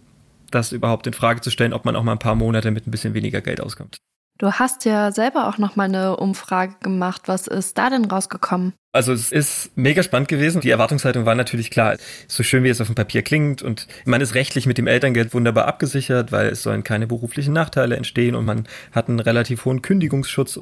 Das 0.55 0.73
überhaupt 0.73 1.07
in 1.07 1.13
Frage 1.13 1.41
zu 1.41 1.51
stellen, 1.51 1.73
ob 1.73 1.85
man 1.85 1.97
auch 1.97 2.03
mal 2.03 2.13
ein 2.13 2.19
paar 2.19 2.35
Monate 2.35 2.71
mit 2.71 2.87
ein 2.87 2.91
bisschen 2.91 3.15
weniger 3.15 3.41
Geld 3.41 3.61
auskommt. 3.61 3.99
Du 4.39 4.53
hast 4.53 4.85
ja 4.85 5.13
selber 5.13 5.49
auch 5.49 5.59
noch 5.59 5.77
mal 5.77 5.85
eine 5.85 6.17
Umfrage 6.17 6.77
gemacht. 6.81 7.23
Was 7.27 7.47
ist 7.47 7.79
da 7.79 7.91
denn 7.91 8.07
rausgekommen? 8.07 8.75
Also 8.95 9.15
es 9.15 9.33
ist 9.33 9.71
mega 9.75 10.03
spannend 10.03 10.29
gewesen. 10.29 10.61
Die 10.61 10.69
Erwartungshaltung 10.69 11.25
war 11.25 11.35
natürlich 11.35 11.71
klar, 11.71 11.97
so 12.29 12.43
schön 12.43 12.63
wie 12.63 12.69
es 12.69 12.79
auf 12.79 12.89
dem 12.89 12.95
Papier 12.95 13.23
klingt 13.23 13.63
und 13.63 13.87
man 14.05 14.21
ist 14.21 14.35
rechtlich 14.35 14.67
mit 14.67 14.77
dem 14.77 14.87
Elterngeld 14.87 15.33
wunderbar 15.33 15.67
abgesichert, 15.67 16.31
weil 16.31 16.49
es 16.49 16.63
sollen 16.63 16.85
keine 16.85 17.07
beruflichen 17.07 17.55
Nachteile 17.55 17.97
entstehen 17.97 18.35
und 18.35 18.45
man 18.45 18.69
hat 18.93 19.09
einen 19.09 19.19
relativ 19.19 19.65
hohen 19.65 19.81
Kündigungsschutz. 19.81 20.61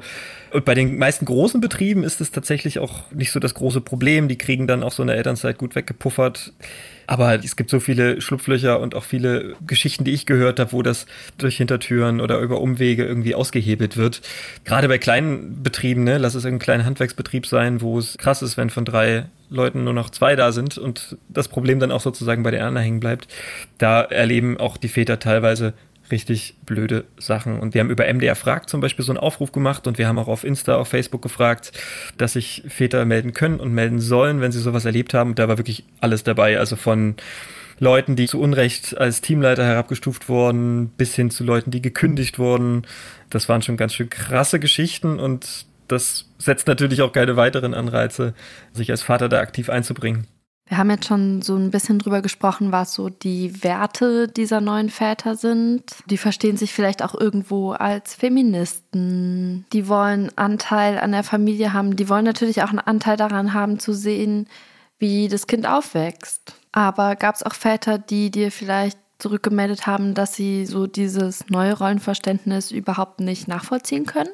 Und 0.51 0.63
bei 0.63 0.75
den 0.75 0.97
meisten 0.97 1.25
großen 1.25 1.59
Betrieben 1.59 2.05
ist 2.05 2.21
es 2.21 2.31
tatsächlich 2.31 2.79
auch 2.79 3.11
nicht 3.11 3.33
so 3.33 3.39
das 3.41 3.53
große 3.53 3.81
Problem. 3.81 4.29
Die 4.29 4.37
kriegen 4.37 4.65
dann 4.65 4.81
auch 4.81 4.93
so 4.93 5.03
eine 5.03 5.13
Elternzeit 5.13 5.57
gut 5.57 5.75
weggepuffert. 5.75 6.53
Aber 7.07 7.43
es 7.43 7.57
gibt 7.57 7.69
so 7.69 7.81
viele 7.81 8.21
Schlupflöcher 8.21 8.79
und 8.79 8.95
auch 8.95 9.03
viele 9.03 9.55
Geschichten, 9.67 10.05
die 10.05 10.11
ich 10.11 10.25
gehört 10.25 10.61
habe, 10.61 10.71
wo 10.71 10.81
das 10.81 11.07
durch 11.37 11.57
Hintertüren 11.57 12.21
oder 12.21 12.39
über 12.39 12.61
Umwege 12.61 13.03
irgendwie 13.03 13.35
ausgehebelt 13.35 13.97
wird. 13.97 14.21
Gerade 14.63 14.87
bei 14.87 14.97
kleinen 14.97 15.61
Betrieben, 15.61 16.05
ne, 16.05 16.17
lass 16.17 16.35
es 16.35 16.45
ein 16.45 16.59
kleiner 16.59 16.85
Handwerksbetrieb 16.85 17.45
sein, 17.45 17.81
wo 17.81 17.99
es 17.99 18.17
krass 18.21 18.41
ist, 18.41 18.55
wenn 18.55 18.69
von 18.69 18.85
drei 18.85 19.25
Leuten 19.49 19.83
nur 19.83 19.93
noch 19.93 20.09
zwei 20.09 20.35
da 20.35 20.51
sind 20.51 20.77
und 20.77 21.17
das 21.27 21.47
Problem 21.49 21.79
dann 21.79 21.91
auch 21.91 21.99
sozusagen 21.99 22.43
bei 22.43 22.51
der 22.51 22.65
anderen 22.65 22.85
hängen 22.85 22.99
bleibt. 23.01 23.27
Da 23.77 24.01
erleben 24.01 24.57
auch 24.57 24.77
die 24.77 24.87
Väter 24.87 25.19
teilweise 25.19 25.73
richtig 26.11 26.55
blöde 26.65 27.05
Sachen. 27.17 27.59
Und 27.59 27.73
wir 27.73 27.81
haben 27.81 27.89
über 27.89 28.11
MDR 28.11 28.35
Fragt 28.35 28.69
zum 28.69 28.81
Beispiel 28.81 29.03
so 29.03 29.11
einen 29.11 29.19
Aufruf 29.19 29.51
gemacht 29.51 29.87
und 29.87 29.97
wir 29.97 30.07
haben 30.07 30.19
auch 30.19 30.27
auf 30.27 30.43
Insta, 30.43 30.75
auf 30.75 30.89
Facebook 30.89 31.21
gefragt, 31.21 31.71
dass 32.17 32.33
sich 32.33 32.63
Väter 32.67 33.05
melden 33.05 33.33
können 33.33 33.59
und 33.59 33.73
melden 33.73 33.99
sollen, 33.99 34.41
wenn 34.41 34.51
sie 34.51 34.59
sowas 34.59 34.85
erlebt 34.85 35.13
haben. 35.13 35.31
Und 35.31 35.39
da 35.39 35.47
war 35.47 35.57
wirklich 35.57 35.85
alles 35.99 36.23
dabei. 36.23 36.59
Also 36.59 36.75
von 36.75 37.15
Leuten, 37.79 38.15
die 38.15 38.27
zu 38.27 38.39
Unrecht 38.39 38.97
als 38.97 39.21
Teamleiter 39.21 39.65
herabgestuft 39.65 40.29
wurden, 40.29 40.89
bis 40.89 41.15
hin 41.15 41.31
zu 41.31 41.43
Leuten, 41.43 41.71
die 41.71 41.81
gekündigt 41.81 42.37
wurden. 42.37 42.83
Das 43.29 43.49
waren 43.49 43.61
schon 43.61 43.77
ganz 43.77 43.93
schön 43.93 44.09
krasse 44.09 44.59
Geschichten 44.59 45.19
und 45.19 45.65
das 45.91 46.25
setzt 46.37 46.67
natürlich 46.67 47.01
auch 47.01 47.11
keine 47.11 47.35
weiteren 47.35 47.73
Anreize, 47.73 48.33
sich 48.73 48.91
als 48.91 49.01
Vater 49.01 49.29
da 49.29 49.39
aktiv 49.39 49.69
einzubringen. 49.69 50.27
Wir 50.71 50.77
haben 50.77 50.89
jetzt 50.89 51.07
schon 51.07 51.41
so 51.41 51.57
ein 51.57 51.69
bisschen 51.69 51.99
drüber 51.99 52.21
gesprochen, 52.21 52.71
was 52.71 52.93
so 52.93 53.09
die 53.09 53.61
Werte 53.61 54.29
dieser 54.29 54.61
neuen 54.61 54.89
Väter 54.89 55.35
sind. 55.35 55.83
Die 56.05 56.17
verstehen 56.17 56.55
sich 56.55 56.71
vielleicht 56.71 57.03
auch 57.03 57.13
irgendwo 57.13 57.71
als 57.73 58.15
Feministen. 58.15 59.65
Die 59.73 59.89
wollen 59.89 60.31
Anteil 60.37 60.97
an 60.97 61.11
der 61.11 61.23
Familie 61.23 61.73
haben. 61.73 61.97
Die 61.97 62.07
wollen 62.07 62.23
natürlich 62.23 62.63
auch 62.63 62.69
einen 62.69 62.79
Anteil 62.79 63.17
daran 63.17 63.53
haben, 63.53 63.79
zu 63.79 63.91
sehen, 63.91 64.47
wie 64.97 65.27
das 65.27 65.45
Kind 65.45 65.67
aufwächst. 65.67 66.55
Aber 66.71 67.17
gab 67.17 67.35
es 67.35 67.43
auch 67.43 67.53
Väter, 67.53 67.97
die 67.99 68.31
dir 68.31 68.49
vielleicht 68.49 68.97
zurückgemeldet 69.19 69.87
haben, 69.87 70.13
dass 70.13 70.35
sie 70.35 70.65
so 70.65 70.87
dieses 70.87 71.49
neue 71.49 71.77
Rollenverständnis 71.77 72.71
überhaupt 72.71 73.19
nicht 73.19 73.49
nachvollziehen 73.49 74.05
können? 74.05 74.29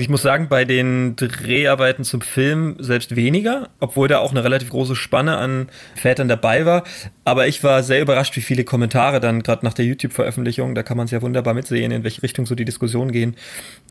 Ich 0.00 0.08
muss 0.08 0.22
sagen, 0.22 0.46
bei 0.48 0.64
den 0.64 1.16
Dreharbeiten 1.16 2.04
zum 2.04 2.20
Film 2.20 2.76
selbst 2.78 3.16
weniger, 3.16 3.68
obwohl 3.80 4.06
da 4.06 4.20
auch 4.20 4.30
eine 4.30 4.44
relativ 4.44 4.70
große 4.70 4.94
Spanne 4.94 5.38
an 5.38 5.70
Vätern 5.96 6.28
dabei 6.28 6.64
war. 6.64 6.84
Aber 7.24 7.48
ich 7.48 7.64
war 7.64 7.82
sehr 7.82 8.00
überrascht, 8.00 8.36
wie 8.36 8.40
viele 8.40 8.62
Kommentare 8.62 9.18
dann 9.18 9.42
gerade 9.42 9.66
nach 9.66 9.74
der 9.74 9.86
YouTube-Veröffentlichung, 9.86 10.76
da 10.76 10.84
kann 10.84 10.96
man 10.96 11.06
es 11.06 11.10
ja 11.10 11.20
wunderbar 11.20 11.52
mitsehen, 11.52 11.90
in 11.90 12.04
welche 12.04 12.22
Richtung 12.22 12.46
so 12.46 12.54
die 12.54 12.64
Diskussion 12.64 13.10
gehen. 13.10 13.34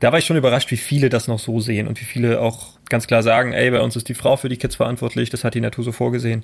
Da 0.00 0.10
war 0.10 0.18
ich 0.18 0.24
schon 0.24 0.38
überrascht, 0.38 0.70
wie 0.70 0.78
viele 0.78 1.10
das 1.10 1.28
noch 1.28 1.38
so 1.38 1.60
sehen 1.60 1.86
und 1.86 2.00
wie 2.00 2.06
viele 2.06 2.40
auch 2.40 2.78
ganz 2.88 3.06
klar 3.06 3.22
sagen, 3.22 3.52
ey, 3.52 3.70
bei 3.70 3.82
uns 3.82 3.94
ist 3.94 4.08
die 4.08 4.14
Frau 4.14 4.38
für 4.38 4.48
die 4.48 4.56
Kids 4.56 4.76
verantwortlich, 4.76 5.28
das 5.28 5.44
hat 5.44 5.52
die 5.52 5.60
Natur 5.60 5.84
so 5.84 5.92
vorgesehen. 5.92 6.42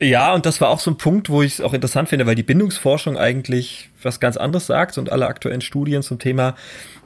Ja, 0.00 0.34
und 0.34 0.44
das 0.44 0.60
war 0.60 0.70
auch 0.70 0.80
so 0.80 0.90
ein 0.90 0.96
Punkt, 0.96 1.30
wo 1.30 1.42
ich 1.42 1.52
es 1.52 1.60
auch 1.60 1.72
interessant 1.72 2.08
finde, 2.08 2.26
weil 2.26 2.34
die 2.34 2.42
Bindungsforschung 2.42 3.16
eigentlich 3.16 3.90
was 4.02 4.18
ganz 4.18 4.36
anderes 4.36 4.66
sagt 4.66 4.98
und 4.98 5.12
alle 5.12 5.28
aktuellen 5.28 5.60
Studien 5.60 6.02
zum 6.02 6.18
Thema 6.18 6.56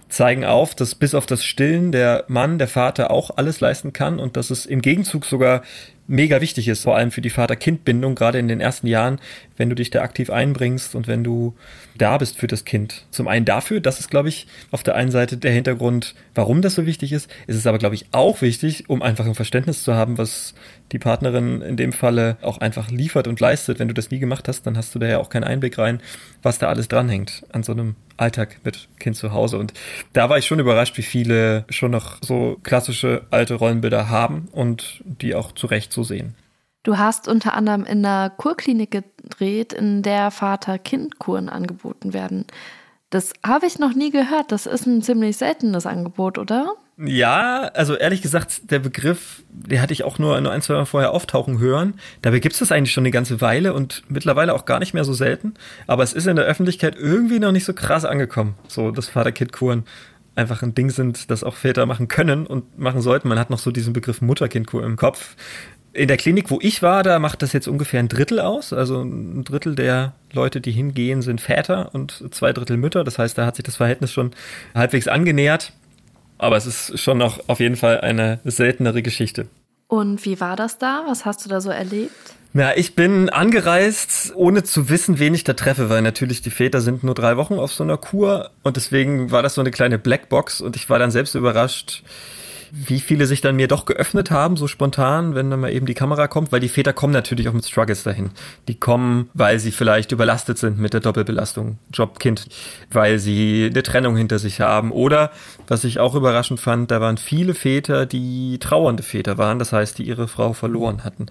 zeigen 0.09 0.45
auf, 0.45 0.75
dass 0.75 0.95
bis 0.95 1.15
auf 1.15 1.27
das 1.27 1.45
Stillen 1.45 1.93
der 1.93 2.25
Mann, 2.29 2.59
der 2.59 2.69
Vater 2.69 3.11
auch 3.11 3.31
alles 3.37 3.61
leisten 3.61 3.93
kann 3.93 4.19
und 4.19 4.37
dass 4.37 4.51
es 4.51 4.67
im 4.67 4.83
Gegenzug 4.83 5.25
sogar 5.25 5.63
mega 6.07 6.41
wichtig 6.41 6.69
ist, 6.69 6.83
vor 6.83 6.97
allem 6.97 7.11
für 7.11 7.21
die 7.21 7.31
Vater-Kind-Bindung, 7.31 8.15
gerade 8.15 8.39
in 8.39 8.49
den 8.49 8.61
ersten 8.61 8.87
Jahren, 8.87 9.19
wenn 9.57 9.69
du 9.69 9.75
dich 9.75 9.91
da 9.91 10.03
aktiv 10.03 10.31
einbringst 10.31 10.95
und 10.95 11.09
wenn 11.09 11.25
du 11.25 11.55
da 11.97 12.19
bist 12.19 12.39
für 12.39 12.47
das 12.47 12.65
Kind. 12.65 13.07
Zum 13.11 13.29
einen 13.29 13.45
dafür, 13.45 13.81
das 13.81 14.01
ist, 14.01 14.11
glaube 14.11 14.29
ich, 14.29 14.47
auf 14.71 14.83
der 14.83 14.95
einen 14.95 15.11
Seite 15.11 15.37
der 15.37 15.53
Hintergrund, 15.53 16.15
warum 16.35 16.63
das 16.63 16.75
so 16.75 16.87
wichtig 16.87 17.13
ist. 17.13 17.31
Es 17.47 17.57
ist 17.57 17.67
aber, 17.67 17.79
glaube 17.79 17.95
ich, 17.95 18.07
auch 18.13 18.43
wichtig, 18.43 18.89
um 18.89 19.03
einfach 19.03 19.27
ein 19.27 19.35
Verständnis 19.35 19.83
zu 19.83 19.95
haben, 19.95 20.19
was 20.19 20.55
die 20.93 20.99
Partnerin 20.99 21.63
in 21.63 21.77
dem 21.77 21.93
Falle 21.93 22.37
auch 22.43 22.59
einfach 22.59 22.91
liefert 22.91 23.27
und 23.27 23.41
leistet. 23.41 23.79
Wenn 23.79 23.89
du 23.89 23.95
das 23.95 24.11
nie 24.11 24.19
gemacht 24.19 24.47
hast, 24.49 24.67
dann 24.67 24.77
hast 24.77 24.95
du 24.95 24.99
da 24.99 25.07
ja 25.07 25.19
auch 25.19 25.31
keinen 25.31 25.45
Einblick 25.45 25.79
rein, 25.79 26.01
was 26.43 26.59
da 26.59 26.69
alles 26.69 26.89
dranhängt 26.89 27.45
an 27.51 27.63
so 27.63 27.73
einem 27.73 27.97
Alltag 28.17 28.59
mit 28.65 28.89
Kind 28.99 29.17
zu 29.17 29.33
Hause. 29.33 29.59
Und 29.59 29.73
da 30.13 30.29
war 30.29 30.39
ich 30.39 30.47
schon 30.47 30.59
überrascht, 30.59 30.97
wie 30.97 31.03
viele 31.03 31.65
schon 31.71 31.91
noch 31.91 32.19
so 32.23 32.59
klassische 32.63 33.23
alte 33.31 33.55
Rollenbilder 33.55 34.09
haben 34.09 34.49
und 34.53 35.03
die 35.05 35.35
auch 35.35 35.53
zu 35.53 35.67
Recht 35.67 35.93
so 35.97 36.05
sehen. 36.05 36.37
Du 36.85 36.99
hast 36.99 37.27
unter 37.27 37.55
anderem 37.55 37.85
in 37.85 38.07
einer 38.07 38.31
Kurklinik 38.31 38.93
gedreht, 38.93 39.73
in 39.73 40.03
der 40.03 40.31
Vater-Kind-Kuren 40.31 41.49
angeboten 41.49 42.13
werden. 42.13 42.45
Das 43.11 43.33
habe 43.45 43.67
ich 43.67 43.81
noch 43.81 43.95
nie 43.95 44.13
gehört. 44.13 44.53
Das 44.53 44.67
ist 44.67 44.87
ein 44.87 45.03
ziemlich 45.03 45.37
seltenes 45.37 45.87
Angebot, 45.87 46.39
oder? 46.39 46.75
Ja, 46.99 47.71
also 47.75 47.95
ehrlich 47.95 48.23
gesagt, 48.23 48.71
der 48.71 48.79
Begriff, 48.79 49.43
der 49.51 49.83
hatte 49.83 49.93
ich 49.93 50.05
auch 50.05 50.19
nur, 50.19 50.41
nur 50.41 50.53
ein, 50.53 50.63
zwei 50.63 50.75
Mal 50.75 50.87
vorher 50.87 51.13
auftauchen 51.13 51.59
hören. 51.59 51.95
Dabei 52.23 52.39
gibt 52.39 52.55
es 52.55 52.61
das 52.61 52.73
eigentlich 52.73 52.93
schon 52.93 53.03
eine 53.03 53.11
ganze 53.11 53.41
Weile 53.41 53.75
und 53.75 54.05
mittlerweile 54.09 54.55
auch 54.55 54.65
gar 54.65 54.79
nicht 54.79 54.95
mehr 54.95 55.05
so 55.05 55.13
selten. 55.13 55.55
Aber 55.87 56.05
es 56.05 56.15
ist 56.15 56.27
in 56.27 56.37
der 56.37 56.47
Öffentlichkeit 56.47 56.97
irgendwie 56.97 57.39
noch 57.39 57.53
nicht 57.53 57.65
so 57.65 57.75
krass 57.75 58.05
angekommen, 58.05 58.55
so 58.69 58.93
dass 58.93 59.09
Vater-Kind-Kuren 59.09 59.85
einfach 60.37 60.63
ein 60.63 60.75
Ding 60.75 60.91
sind, 60.91 61.31
das 61.31 61.45
auch 61.45 61.55
Väter 61.55 61.85
machen 61.87 62.09
können 62.09 62.47
und 62.47 62.79
machen 62.79 63.01
sollten. 63.03 63.29
Man 63.29 63.39
hat 63.39 63.51
noch 63.51 63.59
so 63.59 63.71
diesen 63.71 63.93
Begriff 63.93 64.23
Mutter-Kind-Kur 64.23 64.85
im 64.85 64.97
Kopf. 64.97 65.35
In 65.97 66.09
der 66.09 66.19
Klinik, 66.19 66.51
wo 66.51 66.59
ich 66.61 66.83
war, 66.83 67.03
da 67.03 67.19
macht 67.19 67.41
das 67.41 67.55
jetzt 67.55 67.69
ungefähr 67.69 68.01
ein 68.01 68.09
Drittel 68.09 68.39
aus. 68.39 68.75
Also 68.75 69.01
ein 69.01 69.45
Drittel 69.45 69.75
der 69.75 70.13
Leute, 70.33 70.61
die 70.61 70.73
hingehen, 70.73 71.23
sind 71.23 71.41
Väter 71.41 71.91
und 71.95 72.23
zwei 72.33 72.53
Drittel 72.53 72.77
Mütter. 72.77 73.03
Das 73.03 73.19
heißt, 73.19 73.39
da 73.39 73.47
hat 73.47 73.57
sich 73.57 73.65
das 73.65 73.77
Verhältnis 73.77 74.13
schon 74.13 74.33
halbwegs 74.75 75.09
angenähert. 75.09 75.73
Aber 76.37 76.57
es 76.57 76.67
ist 76.67 77.01
schon 77.01 77.17
noch 77.17 77.49
auf 77.49 77.61
jeden 77.61 77.77
Fall 77.77 78.03
eine 78.03 78.41
seltenere 78.45 79.03
Geschichte. 79.03 79.47
Und 79.89 80.25
wie 80.27 80.39
war 80.39 80.55
das 80.55 80.77
da? 80.77 81.05
Was 81.07 81.25
hast 81.25 81.45
du 81.45 81.49
da 81.49 81.63
so 81.63 81.71
erlebt? 81.71 82.13
Ja, 82.53 82.73
ich 82.75 82.95
bin 82.95 83.31
angereist, 83.31 84.33
ohne 84.35 84.65
zu 84.65 84.89
wissen, 84.89 85.19
wen 85.19 85.35
ich 85.35 85.45
da 85.45 85.55
treffe, 85.55 85.89
weil 85.89 86.03
natürlich 86.03 86.43
die 86.43 86.51
Väter 86.51 86.81
sind 86.81 87.05
nur 87.05 87.15
drei 87.15 87.37
Wochen 87.37 87.55
auf 87.55 87.73
so 87.73 87.85
einer 87.85 87.97
Kur 87.97 88.51
und 88.63 88.77
deswegen 88.77 89.31
war 89.31 89.43
das 89.43 89.55
so 89.55 89.61
eine 89.61 89.71
kleine 89.71 89.99
Blackbox 89.99 90.61
und 90.61 90.75
ich 90.77 90.89
war 90.89 90.99
dann 90.99 91.11
selbst 91.11 91.35
überrascht, 91.35 92.03
wie 92.79 93.01
viele 93.01 93.27
sich 93.27 93.41
dann 93.41 93.57
mir 93.57 93.69
doch 93.69 93.87
geöffnet 93.87 94.31
haben, 94.31 94.57
so 94.57 94.67
spontan, 94.67 95.35
wenn 95.35 95.51
dann 95.51 95.61
mal 95.61 95.73
eben 95.73 95.87
die 95.87 95.95
Kamera 95.95 96.29
kommt, 96.29 96.53
weil 96.53 96.61
die 96.61 96.69
Väter 96.69 96.93
kommen 96.93 97.13
natürlich 97.13 97.49
auch 97.49 97.55
mit 97.55 97.67
Struggles 97.67 98.03
dahin. 98.03 98.31
Die 98.69 98.75
kommen, 98.75 99.31
weil 99.33 99.59
sie 99.59 99.73
vielleicht 99.73 100.13
überlastet 100.13 100.59
sind 100.59 100.79
mit 100.79 100.93
der 100.93 101.01
Doppelbelastung, 101.01 101.79
Job, 101.93 102.19
Kind, 102.19 102.47
weil 102.91 103.19
sie 103.19 103.69
eine 103.71 103.83
Trennung 103.83 104.17
hinter 104.17 104.39
sich 104.39 104.61
haben 104.61 104.93
oder, 104.93 105.31
was 105.69 105.85
ich 105.85 106.01
auch 106.01 106.15
überraschend 106.15 106.61
fand, 106.61 106.91
da 106.91 107.01
waren 107.01 107.17
viele 107.17 107.55
Väter, 107.55 108.05
die 108.05 108.59
trauernde 108.59 109.03
Väter 109.03 109.39
waren, 109.39 109.59
das 109.59 109.73
heißt, 109.73 109.97
die 109.99 110.05
ihre 110.05 110.29
Frau 110.29 110.53
verloren 110.53 111.03
hatten. 111.03 111.27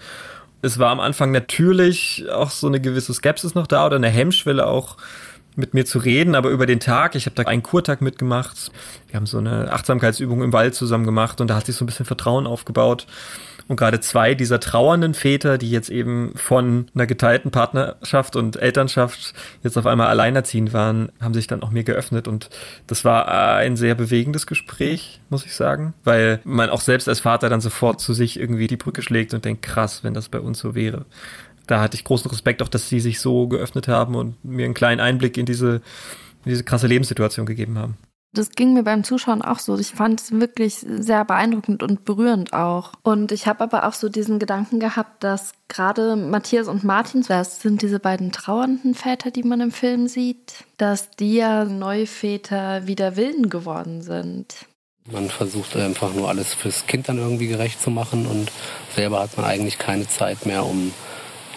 Es 0.64 0.80
war 0.80 0.90
am 0.90 1.00
Anfang 1.00 1.32
natürlich 1.32 2.26
auch 2.32 2.50
so 2.50 2.66
eine 2.66 2.82
gewisse 2.82 3.14
Skepsis 3.14 3.54
noch 3.54 3.68
da 3.68 3.86
oder 3.86 3.98
eine 3.98 4.10
Hemmschwelle 4.10 4.66
auch, 4.66 4.98
mit 5.56 5.74
mir 5.74 5.86
zu 5.86 6.00
reden, 6.00 6.36
aber 6.36 6.50
über 6.50 6.66
den 6.66 6.80
Tag, 6.80 7.16
ich 7.16 7.26
habe 7.26 7.36
da 7.36 7.44
einen 7.44 7.64
Kurtag 7.64 8.02
mitgemacht. 8.02 8.72
Wir 9.08 9.16
haben 9.16 9.26
so 9.26 9.38
eine 9.38 9.72
Achtsamkeitsübung 9.72 10.44
im 10.44 10.54
Wald 10.54 10.76
zusammen 10.76 11.06
gemacht 11.06 11.42
und 11.42 11.50
da 11.50 11.56
hat 11.56 11.66
sich 11.66 11.76
so 11.76 11.84
ein 11.84 11.88
bisschen 11.88 12.06
Vertrauen 12.06 12.48
aufgebaut. 12.48 13.08
Und 13.68 13.78
gerade 13.78 14.00
zwei 14.00 14.36
dieser 14.36 14.60
trauernden 14.60 15.16
Väter, 15.16 15.58
die 15.58 15.72
jetzt 15.72 15.90
eben 15.90 16.34
von 16.36 16.88
einer 16.94 17.08
geteilten 17.08 17.50
Partnerschaft 17.50 18.36
und 18.36 18.58
Elternschaft 18.58 19.34
jetzt 19.64 19.78
auf 19.78 19.88
einmal 19.88 20.08
alleinerziehend 20.08 20.72
waren, 20.72 21.12
haben 21.20 21.34
sich 21.34 21.48
dann 21.48 21.64
auch 21.64 21.72
mir 21.72 21.84
geöffnet. 21.84 22.28
Und 22.28 22.50
das 22.86 23.06
war 23.06 23.28
ein 23.28 23.76
sehr 23.76 23.96
bewegendes 23.96 24.46
Gespräch, 24.46 25.20
muss 25.30 25.46
ich 25.46 25.56
sagen, 25.56 25.96
weil 26.04 26.42
man 26.44 26.70
auch 26.70 26.82
selbst 26.82 27.10
als 27.10 27.22
Vater 27.22 27.50
dann 27.50 27.62
sofort 27.62 28.02
zu 28.02 28.14
sich 28.14 28.40
irgendwie 28.40 28.68
die 28.68 28.78
Brücke 28.78 29.02
schlägt 29.02 29.34
und 29.34 29.46
denkt, 29.46 29.64
krass, 29.64 30.04
wenn 30.04 30.14
das 30.14 30.30
bei 30.30 30.40
uns 30.40 30.60
so 30.60 30.76
wäre 30.76 31.06
da 31.68 31.82
hatte 31.82 31.96
ich 31.96 32.04
großen 32.04 32.30
Respekt 32.30 32.62
auch, 32.62 32.68
dass 32.68 32.90
sie 32.90 33.00
sich 33.00 33.20
so 33.20 33.48
geöffnet 33.48 33.88
haben 33.88 34.16
und 34.16 34.44
mir 34.44 34.66
einen 34.66 34.74
kleinen 34.74 35.02
Einblick 35.02 35.38
in 35.38 35.46
diese, 35.46 35.76
in 36.46 36.52
diese 36.52 36.64
krasse 36.64 36.88
Lebenssituation 36.88 37.46
gegeben 37.46 37.78
haben. 37.78 37.98
Das 38.36 38.50
ging 38.50 38.74
mir 38.74 38.84
beim 38.84 39.06
Zuschauen 39.06 39.42
auch 39.42 39.60
so. 39.60 39.78
Ich 39.80 39.92
fand 39.92 40.20
es 40.20 40.32
wirklich 40.32 40.86
sehr 40.86 41.24
beeindruckend 41.24 41.82
und 41.82 42.04
berührend 42.04 42.52
auch. 42.52 42.92
Und 43.02 43.32
ich 43.32 43.48
habe 43.48 43.64
aber 43.64 43.88
auch 43.88 43.94
so 43.94 44.10
diesen 44.10 44.40
Gedanken 44.40 44.82
gehabt, 44.82 45.24
dass 45.24 45.54
gerade 45.70 46.18
Matthias 46.18 46.68
und 46.68 46.84
Martin, 46.84 47.24
das 47.26 47.62
sind 47.62 47.82
diese 47.82 48.00
beiden 48.00 48.34
trauernden 48.34 48.94
Väter, 48.94 49.32
die 49.32 49.44
man 49.44 49.62
im 49.62 49.72
Film 49.72 50.08
sieht, 50.10 50.66
dass 50.78 51.12
die 51.12 51.36
ja 51.36 51.64
neue 51.64 52.08
Väter 52.08 52.88
wieder 52.88 53.16
Willen 53.16 53.50
geworden 53.50 54.02
sind. 54.02 54.54
Man 55.10 55.30
versucht 55.30 55.76
einfach 55.78 56.14
nur 56.14 56.28
alles 56.28 56.54
fürs 56.54 56.88
Kind 56.88 57.08
dann 57.08 57.20
irgendwie 57.20 57.48
gerecht 57.48 57.82
zu 57.82 57.90
machen 57.90 58.26
und 58.26 58.52
selber 58.96 59.22
hat 59.22 59.38
man 59.38 59.46
eigentlich 59.46 59.78
keine 59.78 60.08
Zeit 60.08 60.46
mehr, 60.46 60.66
um 60.66 60.92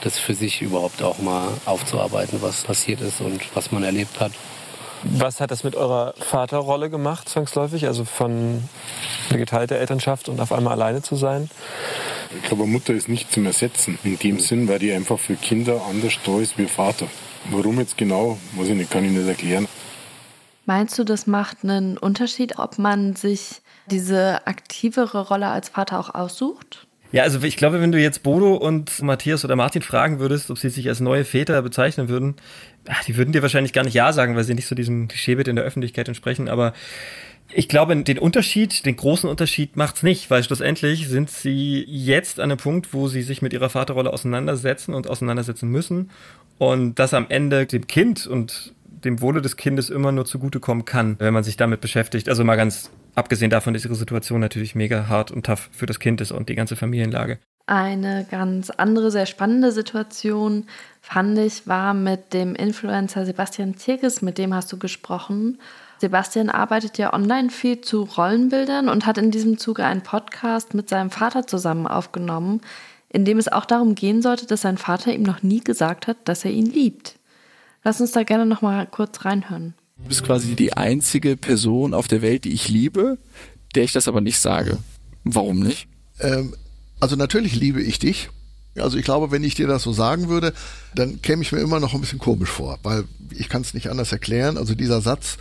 das 0.03 0.19
für 0.19 0.35
sich 0.35 0.63
überhaupt 0.63 1.03
auch 1.03 1.19
mal 1.19 1.49
aufzuarbeiten, 1.65 2.41
was 2.43 2.63
passiert 2.63 3.01
ist 3.01 3.21
und 3.21 3.41
was 3.55 3.73
man 3.73 3.83
erlebt 3.83 4.21
hat. 4.21 4.33
Was 5.05 5.41
hat 5.41 5.51
das 5.51 5.63
mit 5.63 5.77
eurer 5.77 6.15
Vaterrolle 6.19 6.91
gemacht, 6.91 7.29
zwangsläufig? 7.29 7.87
Also 7.87 8.05
von 8.05 8.65
eine 9.31 9.39
geteilte 9.39 9.79
Elternschaft 9.79 10.29
und 10.29 10.41
auf 10.41 10.53
einmal 10.53 10.73
alleine 10.73 11.03
zu 11.03 11.15
sein? 11.15 11.49
Ich 12.37 12.49
glaube, 12.49 12.67
Mutter 12.67 12.95
ist 12.95 13.09
nicht 13.09 13.33
zum 13.33 13.47
Ersetzen. 13.47 13.99
In 14.03 14.19
dem 14.19 14.41
Sinn, 14.41 14.69
weil 14.69 14.81
die 14.81 14.93
einfach 14.93 15.19
für 15.19 15.37
Kinder 15.37 15.83
anders 15.89 16.15
da 16.25 16.41
ist 16.41 16.59
wie 16.59 16.67
Vater. 16.67 17.07
Warum 17.51 17.79
jetzt 17.79 17.97
genau, 17.97 18.39
weiß 18.57 18.69
ich 18.69 18.75
nicht, 18.75 18.91
kann 18.91 19.05
ich 19.05 19.13
nicht 19.13 19.29
erklären. 19.29 19.69
Meinst 20.67 20.99
du, 20.99 21.05
das 21.05 21.27
macht 21.27 21.59
einen 21.63 21.97
Unterschied, 21.97 22.59
ob 22.59 22.79
man 22.79 23.17
sich 23.17 23.63
diese 23.87 24.47
aktivere 24.47 25.27
Rolle 25.27 25.49
als 25.49 25.71
Vater 25.71 25.99
auch 25.99 26.15
aussucht? 26.15 26.88
Ja, 27.11 27.23
also 27.23 27.43
ich 27.43 27.57
glaube, 27.57 27.81
wenn 27.81 27.91
du 27.91 27.99
jetzt 27.99 28.23
Bodo 28.23 28.55
und 28.55 29.03
Matthias 29.03 29.45
oder 29.45 29.57
Martin 29.57 29.81
fragen 29.81 30.19
würdest, 30.19 30.51
ob 30.51 30.59
sie 30.59 30.69
sich 30.69 30.89
als 30.89 31.01
neue 31.01 31.25
Väter 31.25 31.61
bezeichnen 31.63 32.09
würden, 32.09 32.37
ach, 32.87 33.03
die 33.05 33.17
würden 33.17 33.33
dir 33.33 33.41
wahrscheinlich 33.41 33.73
gar 33.73 33.85
nicht 33.85 33.95
Ja 33.95 34.13
sagen, 34.13 34.37
weil 34.37 34.45
sie 34.45 34.55
nicht 34.55 34.67
so 34.67 34.75
diesem 34.75 35.09
Klischeebild 35.09 35.49
in 35.49 35.57
der 35.57 35.65
Öffentlichkeit 35.65 36.09
entsprechen. 36.09 36.49
Aber 36.49 36.75
ich 37.51 37.69
glaube, 37.69 37.97
den 37.97 38.19
Unterschied, 38.19 38.85
den 38.85 38.97
großen 38.97 39.29
Unterschied 39.29 39.77
macht's 39.77 40.03
nicht, 40.03 40.31
weil 40.31 40.43
schlussendlich 40.43 41.09
sind 41.09 41.31
sie 41.31 41.83
jetzt 41.89 42.41
an 42.41 42.51
einem 42.51 42.59
Punkt, 42.59 42.93
wo 42.93 43.09
sie 43.09 43.23
sich 43.23 43.41
mit 43.41 43.55
ihrer 43.55 43.71
Vaterrolle 43.71 44.13
auseinandersetzen 44.13 44.93
und 44.93 45.09
auseinandersetzen 45.09 45.71
müssen. 45.71 46.11
Und 46.59 46.99
das 46.99 47.15
am 47.15 47.27
Ende 47.31 47.65
dem 47.65 47.87
Kind 47.87 48.27
und 48.27 48.75
dem 49.05 49.23
Wohle 49.23 49.41
des 49.41 49.57
Kindes 49.57 49.89
immer 49.89 50.13
nur 50.13 50.27
zugutekommen 50.27 50.85
kann, 50.85 51.17
wenn 51.21 51.33
man 51.33 51.45
sich 51.45 51.57
damit 51.57 51.81
beschäftigt. 51.81 52.29
Also 52.29 52.45
mal 52.45 52.57
ganz 52.57 52.91
abgesehen 53.19 53.51
davon, 53.51 53.75
dass 53.75 53.85
ihre 53.85 53.95
Situation 53.95 54.41
natürlich 54.41 54.75
mega 54.75 55.09
hart 55.09 55.31
und 55.31 55.47
tough 55.47 55.69
für 55.73 55.87
das 55.87 56.01
Kind 56.01 56.21
ist 56.21 56.33
und 56.33 56.49
die 56.49 56.55
ganze 56.55 56.77
Familienlage. 56.77 57.39
Eine 57.67 58.27
ganz 58.31 58.71
andere, 58.71 59.11
sehr 59.11 59.27
spannende 59.27 59.73
Situation 59.73 60.65
fand 61.03 61.37
ich, 61.39 61.67
war 61.67 61.93
mit 61.93 62.33
dem 62.33 62.55
Influencer 62.55 63.27
Sebastian 63.27 63.77
Tirges, 63.77 64.23
mit 64.23 64.39
dem 64.39 64.55
hast 64.55 64.73
du 64.73 64.79
gesprochen. 64.79 65.59
Sebastian 65.99 66.49
arbeitet 66.49 66.97
ja 66.97 67.13
online 67.13 67.51
viel 67.51 67.83
zu 67.83 68.05
Rollenbildern 68.05 68.89
und 68.89 69.05
hat 69.05 69.19
in 69.19 69.31
diesem 69.31 69.59
Zuge 69.59 69.85
einen 69.85 70.03
Podcast 70.03 70.73
mit 70.73 70.89
seinem 70.89 71.11
Vater 71.11 71.47
zusammen 71.47 71.87
aufgenommen, 71.87 72.63
in 73.11 73.27
dem 73.27 73.37
es 73.39 73.49
auch 73.49 73.67
darum 73.67 73.95
gehen 73.95 74.23
sollte, 74.23 74.47
dass 74.47 74.63
sein 74.63 74.79
Vater 74.79 75.13
ihm 75.13 75.23
noch 75.23 75.43
nie 75.43 75.61
gesagt 75.61 76.07
hat, 76.07 76.17
dass 76.25 76.47
er 76.47 76.53
ihn 76.53 76.67
liebt. 76.67 77.17
Lass 77.85 78.01
uns 78.01 78.13
da 78.13 78.23
gerne 78.23 78.47
noch 78.47 78.63
mal 78.63 78.87
kurz 78.87 79.25
reinhören. 79.25 79.75
Du 79.99 80.09
bist 80.09 80.25
quasi 80.25 80.55
die 80.55 80.73
einzige 80.75 81.37
Person 81.37 81.93
auf 81.93 82.09
der 82.09 82.23
Welt, 82.23 82.45
die 82.45 82.53
ich 82.53 82.69
liebe, 82.69 83.19
der 83.75 83.85
ich 83.85 83.93
das 83.93 84.09
aber 84.09 84.21
nicht 84.21 84.39
sage. 84.39 84.79
Warum 85.25 85.59
nicht? 85.61 85.89
Ähm, 86.21 86.55
also 87.01 87.17
natürlich 87.17 87.55
liebe 87.57 87.83
ich 87.83 87.99
dich. 87.99 88.31
Also 88.77 88.97
ich 88.97 89.05
glaube, 89.05 89.33
wenn 89.33 89.43
ich 89.43 89.57
dir 89.57 89.67
das 89.67 89.83
so 89.83 89.93
sagen 89.93 90.29
würde, 90.29 90.53
dann 90.95 91.21
käme 91.21 91.43
ich 91.43 91.51
mir 91.51 91.59
immer 91.59 91.81
noch 91.81 91.95
ein 91.95 92.01
bisschen 92.01 92.21
komisch 92.21 92.49
vor, 92.49 92.79
weil 92.85 93.05
ich 93.37 93.49
kann 93.49 93.63
es 93.63 93.75
nicht 93.75 93.91
anders 93.91 94.13
erklären. 94.13 94.57
Also 94.57 94.75
dieser 94.75 95.01
Satz, 95.01 95.37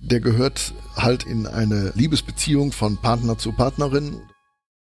der 0.00 0.20
gehört 0.20 0.74
halt 0.96 1.24
in 1.24 1.46
eine 1.46 1.92
Liebesbeziehung 1.94 2.72
von 2.72 2.98
Partner 2.98 3.38
zu 3.38 3.52
Partnerin. 3.52 4.20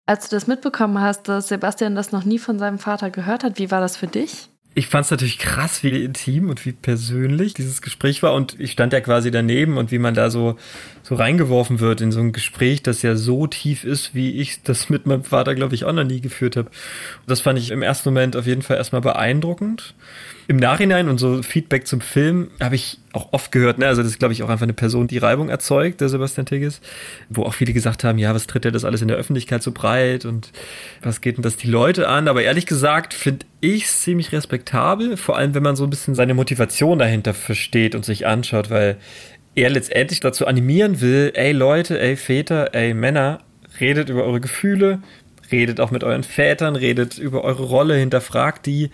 Als 0.06 0.28
du 0.28 0.36
das 0.36 0.48
mitbekommen 0.48 1.00
hast, 1.00 1.30
dass 1.30 1.48
Sebastian 1.48 1.96
das 1.96 2.12
noch 2.12 2.26
nie 2.26 2.40
von 2.40 2.60
seinem 2.60 2.78
Vater 2.78 3.10
gehört 3.10 3.46
hat, 3.46 3.58
wie 3.58 3.72
war 3.72 3.80
das 3.80 3.96
für 3.96 4.08
dich? 4.08 4.50
Ich 4.76 4.88
fand 4.88 5.06
es 5.06 5.12
natürlich 5.12 5.38
krass, 5.38 5.84
wie 5.84 6.04
intim 6.04 6.50
und 6.50 6.66
wie 6.66 6.72
persönlich 6.72 7.54
dieses 7.54 7.84
Gespräch 7.84 8.24
war. 8.24 8.34
Und 8.34 8.60
ich 8.60 8.72
stand 8.72 8.92
ja 8.92 9.02
quasi 9.02 9.30
daneben 9.30 9.78
und 9.78 9.92
wie 9.92 10.00
man 10.00 10.16
da 10.16 10.32
so, 10.32 10.58
so 11.04 11.14
reingeworfen 11.14 11.80
wird 11.80 12.02
in 12.02 12.12
so 12.12 12.20
ein 12.20 12.32
Gespräch, 12.32 12.82
das 12.82 13.04
ja 13.04 13.16
so 13.16 13.46
tief 13.46 13.84
ist, 13.84 14.16
wie 14.16 14.32
ich 14.40 14.64
das 14.64 14.90
mit 14.90 15.06
meinem 15.06 15.24
Vater, 15.24 15.54
glaube 15.54 15.76
ich, 15.76 15.86
auch 15.86 15.94
noch 15.94 16.04
nie 16.04 16.22
geführt 16.22 16.58
habe. 16.58 16.72
Das 17.28 17.42
fand 17.42 17.60
ich 17.60 17.70
im 17.70 17.84
ersten 17.84 18.10
Moment 18.10 18.36
auf 18.36 18.48
jeden 18.48 18.64
Fall 18.64 18.78
erstmal 18.78 19.02
beeindruckend. 19.02 19.94
Im 20.48 20.58
Nachhinein 20.58 21.08
und 21.08 21.20
so 21.20 21.42
Feedback 21.42 21.88
zum 21.88 22.02
Film 22.02 22.50
habe 22.60 22.76
ich 22.76 23.00
auch 23.14 23.32
oft 23.32 23.52
gehört, 23.52 23.78
ne? 23.78 23.88
also 23.88 24.02
das 24.02 24.12
ist, 24.12 24.20
glaube 24.20 24.34
ich, 24.34 24.44
auch 24.44 24.50
einfach 24.50 24.64
eine 24.64 24.74
Person, 24.74 25.08
die 25.08 25.20
Reibung 25.20 25.48
erzeugt, 25.48 26.02
der 26.02 26.10
Sebastian 26.10 26.46
Tigges, 26.46 26.82
wo 27.30 27.44
auch 27.44 27.54
viele 27.54 27.72
gesagt 27.72 28.04
haben, 28.04 28.18
ja, 28.18 28.34
was 28.34 28.48
tritt 28.48 28.66
der 28.66 28.72
das 28.72 28.84
alles 28.84 29.02
in 29.02 29.08
der 29.08 29.16
Öffentlichkeit 29.16 29.64
so 29.64 29.72
breit 29.72 30.26
und 30.26 30.52
was 31.02 31.22
geht 31.22 31.38
denn 31.38 31.44
das 31.44 31.56
die 31.56 31.70
Leute 31.70 32.10
an? 32.10 32.28
Aber 32.28 32.42
ehrlich 32.42 32.66
gesagt 32.66 33.14
finde 33.14 33.46
ich 33.64 33.88
ziemlich 33.88 34.34
respektabel, 34.34 35.16
vor 35.16 35.38
allem 35.38 35.56
wenn 35.56 35.64
man 35.64 35.78
so 35.78 35.86
ein 35.86 35.90
bisschen 35.90 36.16
seine 36.16 36.34
Motivation 36.34 37.00
dahinter 37.00 37.34
versteht 37.34 37.96
und 37.96 38.04
sich 38.04 38.28
anschaut, 38.28 38.70
weil 38.70 38.98
er 39.56 39.70
letztendlich 39.70 40.20
dazu 40.20 40.46
animieren 40.46 41.00
will, 41.00 41.32
ey 41.34 41.54
Leute, 41.54 41.98
ey 41.98 42.18
Väter, 42.18 42.74
ey 42.74 42.94
Männer, 42.94 43.40
redet 43.80 44.10
über 44.10 44.26
eure 44.26 44.42
Gefühle, 44.42 45.00
redet 45.50 45.80
auch 45.80 45.92
mit 45.92 46.04
euren 46.04 46.24
Vätern, 46.24 46.76
redet 46.76 47.18
über 47.18 47.46
eure 47.46 47.64
Rolle, 47.64 47.96
hinterfragt 47.96 48.66
die, 48.66 48.90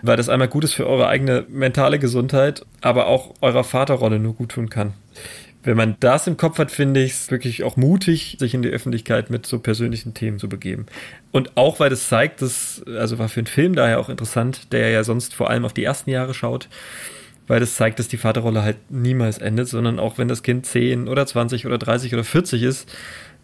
weil 0.00 0.16
das 0.16 0.30
einmal 0.30 0.48
gut 0.48 0.64
ist 0.64 0.72
für 0.72 0.86
eure 0.86 1.08
eigene 1.08 1.44
mentale 1.50 1.98
Gesundheit, 1.98 2.64
aber 2.80 3.08
auch 3.08 3.34
eurer 3.42 3.64
Vaterrolle 3.64 4.18
nur 4.18 4.32
gut 4.32 4.52
tun 4.52 4.70
kann. 4.70 4.94
Wenn 5.64 5.78
man 5.78 5.96
das 5.98 6.26
im 6.26 6.36
Kopf 6.36 6.58
hat, 6.58 6.70
finde 6.70 7.02
ich 7.02 7.12
es 7.12 7.30
wirklich 7.30 7.64
auch 7.64 7.76
mutig, 7.76 8.36
sich 8.38 8.52
in 8.52 8.60
die 8.60 8.68
Öffentlichkeit 8.68 9.30
mit 9.30 9.46
so 9.46 9.58
persönlichen 9.58 10.12
Themen 10.12 10.38
zu 10.38 10.48
begeben. 10.48 10.84
Und 11.32 11.56
auch, 11.56 11.80
weil 11.80 11.88
das 11.88 12.08
zeigt, 12.08 12.42
dass, 12.42 12.82
also 12.86 13.18
war 13.18 13.30
für 13.30 13.40
einen 13.40 13.46
Film 13.46 13.74
daher 13.74 13.98
auch 13.98 14.10
interessant, 14.10 14.72
der 14.72 14.90
ja 14.90 15.04
sonst 15.04 15.34
vor 15.34 15.48
allem 15.48 15.64
auf 15.64 15.72
die 15.72 15.82
ersten 15.82 16.10
Jahre 16.10 16.34
schaut, 16.34 16.68
weil 17.46 17.60
das 17.60 17.76
zeigt, 17.76 17.98
dass 17.98 18.08
die 18.08 18.18
Vaterrolle 18.18 18.62
halt 18.62 18.76
niemals 18.90 19.38
endet, 19.38 19.68
sondern 19.68 19.98
auch 19.98 20.18
wenn 20.18 20.28
das 20.28 20.42
Kind 20.42 20.66
10 20.66 21.08
oder 21.08 21.26
20 21.26 21.64
oder 21.64 21.78
30 21.78 22.12
oder 22.12 22.24
40 22.24 22.62
ist, 22.62 22.94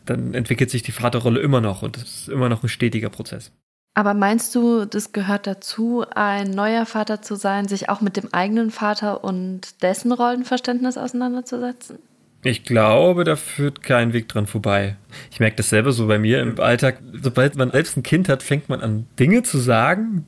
dann 0.04 0.34
entwickelt 0.34 0.70
sich 0.70 0.82
die 0.82 0.92
Vaterrolle 0.92 1.40
immer 1.40 1.62
noch 1.62 1.82
und 1.82 1.96
es 1.96 2.02
ist 2.02 2.28
immer 2.28 2.50
noch 2.50 2.62
ein 2.62 2.68
stetiger 2.68 3.08
Prozess. 3.08 3.50
Aber 3.94 4.14
meinst 4.14 4.54
du, 4.54 4.84
das 4.84 5.12
gehört 5.12 5.46
dazu, 5.46 6.04
ein 6.14 6.50
neuer 6.50 6.86
Vater 6.86 7.22
zu 7.22 7.34
sein, 7.34 7.66
sich 7.66 7.88
auch 7.88 8.00
mit 8.00 8.16
dem 8.16 8.32
eigenen 8.32 8.70
Vater 8.70 9.24
und 9.24 9.82
dessen 9.82 10.12
Rollenverständnis 10.12 10.96
auseinanderzusetzen? 10.96 11.98
Ich 12.42 12.64
glaube, 12.64 13.24
da 13.24 13.36
führt 13.36 13.82
kein 13.82 14.12
Weg 14.14 14.28
dran 14.28 14.46
vorbei. 14.46 14.96
Ich 15.30 15.40
merke 15.40 15.56
das 15.56 15.68
selber 15.68 15.92
so 15.92 16.06
bei 16.06 16.18
mir 16.18 16.40
im 16.40 16.58
Alltag. 16.58 16.98
Sobald 17.22 17.56
man 17.56 17.70
selbst 17.70 17.96
ein 17.96 18.02
Kind 18.02 18.28
hat, 18.28 18.42
fängt 18.42 18.68
man 18.70 18.80
an, 18.80 19.06
Dinge 19.18 19.42
zu 19.42 19.58
sagen, 19.58 20.24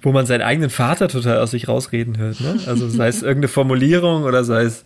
wo 0.00 0.12
man 0.12 0.26
seinen 0.26 0.42
eigenen 0.42 0.70
Vater 0.70 1.08
total 1.08 1.38
aus 1.38 1.50
sich 1.50 1.66
rausreden 1.66 2.18
hört. 2.18 2.40
Ne? 2.40 2.60
Also 2.66 2.88
sei 2.88 3.08
es 3.08 3.22
irgendeine 3.22 3.48
Formulierung 3.48 4.24
oder 4.24 4.44
sei 4.44 4.62
es, 4.62 4.84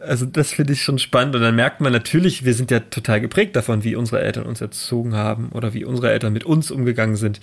also 0.00 0.26
das 0.26 0.52
finde 0.52 0.72
ich 0.72 0.82
schon 0.82 0.98
spannend. 0.98 1.36
Und 1.36 1.42
dann 1.42 1.54
merkt 1.54 1.80
man 1.80 1.92
natürlich, 1.92 2.44
wir 2.44 2.54
sind 2.54 2.72
ja 2.72 2.80
total 2.80 3.20
geprägt 3.20 3.54
davon, 3.54 3.84
wie 3.84 3.94
unsere 3.94 4.20
Eltern 4.20 4.44
uns 4.44 4.60
erzogen 4.60 5.14
haben 5.14 5.50
oder 5.52 5.72
wie 5.72 5.84
unsere 5.84 6.10
Eltern 6.10 6.32
mit 6.32 6.44
uns 6.44 6.72
umgegangen 6.72 7.16
sind. 7.16 7.40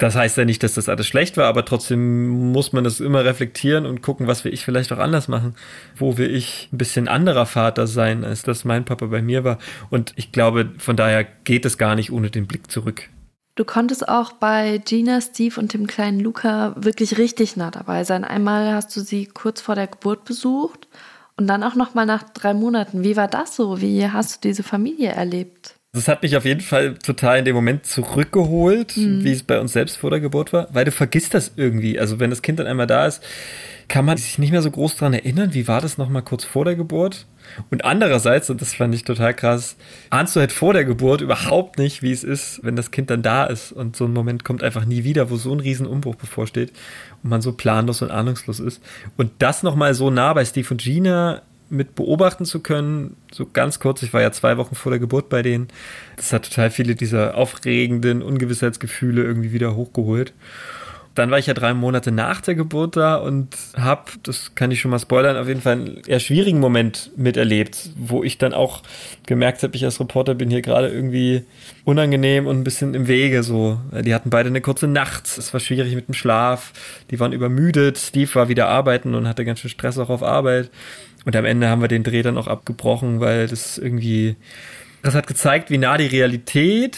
Das 0.00 0.16
heißt 0.16 0.38
ja 0.38 0.46
nicht, 0.46 0.62
dass 0.62 0.74
das 0.74 0.88
alles 0.88 1.06
schlecht 1.06 1.36
war, 1.36 1.44
aber 1.44 1.62
trotzdem 1.66 2.50
muss 2.52 2.72
man 2.72 2.84
das 2.84 3.00
immer 3.00 3.22
reflektieren 3.22 3.84
und 3.84 4.00
gucken, 4.00 4.26
was 4.26 4.44
will 4.44 4.54
ich 4.54 4.64
vielleicht 4.64 4.90
auch 4.92 4.98
anders 4.98 5.28
machen. 5.28 5.54
Wo 5.94 6.16
will 6.16 6.34
ich 6.34 6.70
ein 6.72 6.78
bisschen 6.78 7.06
anderer 7.06 7.44
Vater 7.44 7.86
sein, 7.86 8.24
als 8.24 8.42
das 8.42 8.64
mein 8.64 8.86
Papa 8.86 9.06
bei 9.06 9.20
mir 9.20 9.44
war. 9.44 9.58
Und 9.90 10.14
ich 10.16 10.32
glaube, 10.32 10.70
von 10.78 10.96
daher 10.96 11.24
geht 11.44 11.66
es 11.66 11.76
gar 11.76 11.96
nicht 11.96 12.12
ohne 12.12 12.30
den 12.30 12.46
Blick 12.46 12.70
zurück. 12.70 13.10
Du 13.56 13.66
konntest 13.66 14.08
auch 14.08 14.32
bei 14.32 14.78
Gina, 14.78 15.20
Steve 15.20 15.60
und 15.60 15.74
dem 15.74 15.86
kleinen 15.86 16.18
Luca 16.18 16.74
wirklich 16.78 17.18
richtig 17.18 17.56
nah 17.56 17.70
dabei 17.70 18.04
sein. 18.04 18.24
Einmal 18.24 18.72
hast 18.72 18.96
du 18.96 19.00
sie 19.02 19.26
kurz 19.26 19.60
vor 19.60 19.74
der 19.74 19.86
Geburt 19.86 20.24
besucht 20.24 20.88
und 21.36 21.46
dann 21.46 21.62
auch 21.62 21.74
noch 21.74 21.92
mal 21.92 22.06
nach 22.06 22.22
drei 22.22 22.54
Monaten. 22.54 23.04
Wie 23.04 23.18
war 23.18 23.28
das 23.28 23.54
so? 23.54 23.82
Wie 23.82 24.08
hast 24.08 24.36
du 24.36 24.48
diese 24.48 24.62
Familie 24.62 25.10
erlebt? 25.10 25.74
Das 25.92 26.06
hat 26.06 26.22
mich 26.22 26.36
auf 26.36 26.44
jeden 26.44 26.60
Fall 26.60 26.94
total 26.94 27.40
in 27.40 27.44
dem 27.44 27.56
Moment 27.56 27.84
zurückgeholt, 27.84 28.96
mhm. 28.96 29.24
wie 29.24 29.32
es 29.32 29.42
bei 29.42 29.58
uns 29.58 29.72
selbst 29.72 29.96
vor 29.96 30.10
der 30.10 30.20
Geburt 30.20 30.52
war, 30.52 30.68
weil 30.72 30.84
du 30.84 30.92
vergisst 30.92 31.34
das 31.34 31.52
irgendwie. 31.56 31.98
Also 31.98 32.20
wenn 32.20 32.30
das 32.30 32.42
Kind 32.42 32.60
dann 32.60 32.68
einmal 32.68 32.86
da 32.86 33.06
ist, 33.06 33.20
kann 33.88 34.04
man 34.04 34.16
sich 34.16 34.38
nicht 34.38 34.52
mehr 34.52 34.62
so 34.62 34.70
groß 34.70 34.94
dran 34.94 35.14
erinnern, 35.14 35.52
wie 35.52 35.66
war 35.66 35.80
das 35.80 35.98
nochmal 35.98 36.22
kurz 36.22 36.44
vor 36.44 36.64
der 36.64 36.76
Geburt? 36.76 37.26
Und 37.70 37.84
andererseits, 37.84 38.48
und 38.48 38.60
das 38.60 38.72
fand 38.72 38.94
ich 38.94 39.02
total 39.02 39.34
krass, 39.34 39.74
ahnst 40.10 40.36
du 40.36 40.40
halt 40.40 40.52
vor 40.52 40.74
der 40.74 40.84
Geburt 40.84 41.22
überhaupt 41.22 41.76
nicht, 41.76 42.00
wie 42.00 42.12
es 42.12 42.22
ist, 42.22 42.60
wenn 42.62 42.76
das 42.76 42.92
Kind 42.92 43.10
dann 43.10 43.22
da 43.22 43.46
ist. 43.46 43.72
Und 43.72 43.96
so 43.96 44.04
ein 44.04 44.12
Moment 44.12 44.44
kommt 44.44 44.62
einfach 44.62 44.84
nie 44.84 45.02
wieder, 45.02 45.28
wo 45.28 45.34
so 45.34 45.52
ein 45.52 45.58
Riesenumbruch 45.58 46.14
bevorsteht 46.14 46.72
und 47.24 47.30
man 47.30 47.42
so 47.42 47.52
planlos 47.52 48.00
und 48.00 48.12
ahnungslos 48.12 48.60
ist. 48.60 48.80
Und 49.16 49.32
das 49.40 49.64
nochmal 49.64 49.94
so 49.94 50.08
nah 50.08 50.32
bei 50.34 50.44
Steve 50.44 50.68
und 50.70 50.80
Gina 50.80 51.42
mit 51.70 51.94
beobachten 51.94 52.44
zu 52.44 52.60
können, 52.60 53.16
so 53.32 53.46
ganz 53.46 53.78
kurz, 53.78 54.02
ich 54.02 54.12
war 54.12 54.20
ja 54.20 54.32
zwei 54.32 54.56
Wochen 54.56 54.74
vor 54.74 54.90
der 54.90 54.98
Geburt 54.98 55.28
bei 55.28 55.42
denen, 55.42 55.68
das 56.16 56.32
hat 56.32 56.48
total 56.48 56.70
viele 56.70 56.94
dieser 56.94 57.36
aufregenden 57.36 58.22
Ungewissheitsgefühle 58.22 59.22
irgendwie 59.22 59.52
wieder 59.52 59.76
hochgeholt. 59.76 60.32
Dann 61.20 61.30
war 61.30 61.38
ich 61.38 61.46
ja 61.46 61.54
drei 61.54 61.74
Monate 61.74 62.12
nach 62.12 62.40
der 62.40 62.54
Geburt 62.54 62.96
da 62.96 63.16
und 63.16 63.54
habe, 63.76 64.12
das 64.22 64.54
kann 64.54 64.70
ich 64.70 64.80
schon 64.80 64.90
mal 64.90 64.98
spoilern, 64.98 65.36
auf 65.36 65.48
jeden 65.48 65.60
Fall 65.60 65.72
einen 65.72 66.02
eher 66.06 66.18
schwierigen 66.18 66.60
Moment 66.60 67.10
miterlebt, 67.14 67.90
wo 67.94 68.24
ich 68.24 68.38
dann 68.38 68.54
auch 68.54 68.82
gemerkt 69.26 69.62
habe, 69.62 69.76
ich 69.76 69.84
als 69.84 70.00
Reporter 70.00 70.34
bin 70.34 70.48
hier 70.48 70.62
gerade 70.62 70.88
irgendwie 70.88 71.44
unangenehm 71.84 72.46
und 72.46 72.58
ein 72.58 72.64
bisschen 72.64 72.94
im 72.94 73.06
Wege. 73.06 73.42
So, 73.42 73.78
die 73.92 74.14
hatten 74.14 74.30
beide 74.30 74.48
eine 74.48 74.62
kurze 74.62 74.88
Nacht, 74.88 75.26
es 75.26 75.52
war 75.52 75.60
schwierig 75.60 75.94
mit 75.94 76.08
dem 76.08 76.14
Schlaf, 76.14 76.72
die 77.10 77.20
waren 77.20 77.32
übermüdet. 77.32 77.98
Steve 77.98 78.34
war 78.34 78.48
wieder 78.48 78.68
arbeiten 78.68 79.14
und 79.14 79.28
hatte 79.28 79.44
ganz 79.44 79.60
schön 79.60 79.70
Stress 79.70 79.98
auch 79.98 80.08
auf 80.08 80.22
Arbeit. 80.22 80.70
Und 81.26 81.36
am 81.36 81.44
Ende 81.44 81.68
haben 81.68 81.82
wir 81.82 81.88
den 81.88 82.02
Dreh 82.02 82.22
dann 82.22 82.38
auch 82.38 82.46
abgebrochen, 82.46 83.20
weil 83.20 83.46
das 83.46 83.76
irgendwie, 83.76 84.36
das 85.02 85.14
hat 85.14 85.26
gezeigt, 85.26 85.68
wie 85.70 85.76
nah 85.76 85.98
die 85.98 86.06
Realität, 86.06 86.96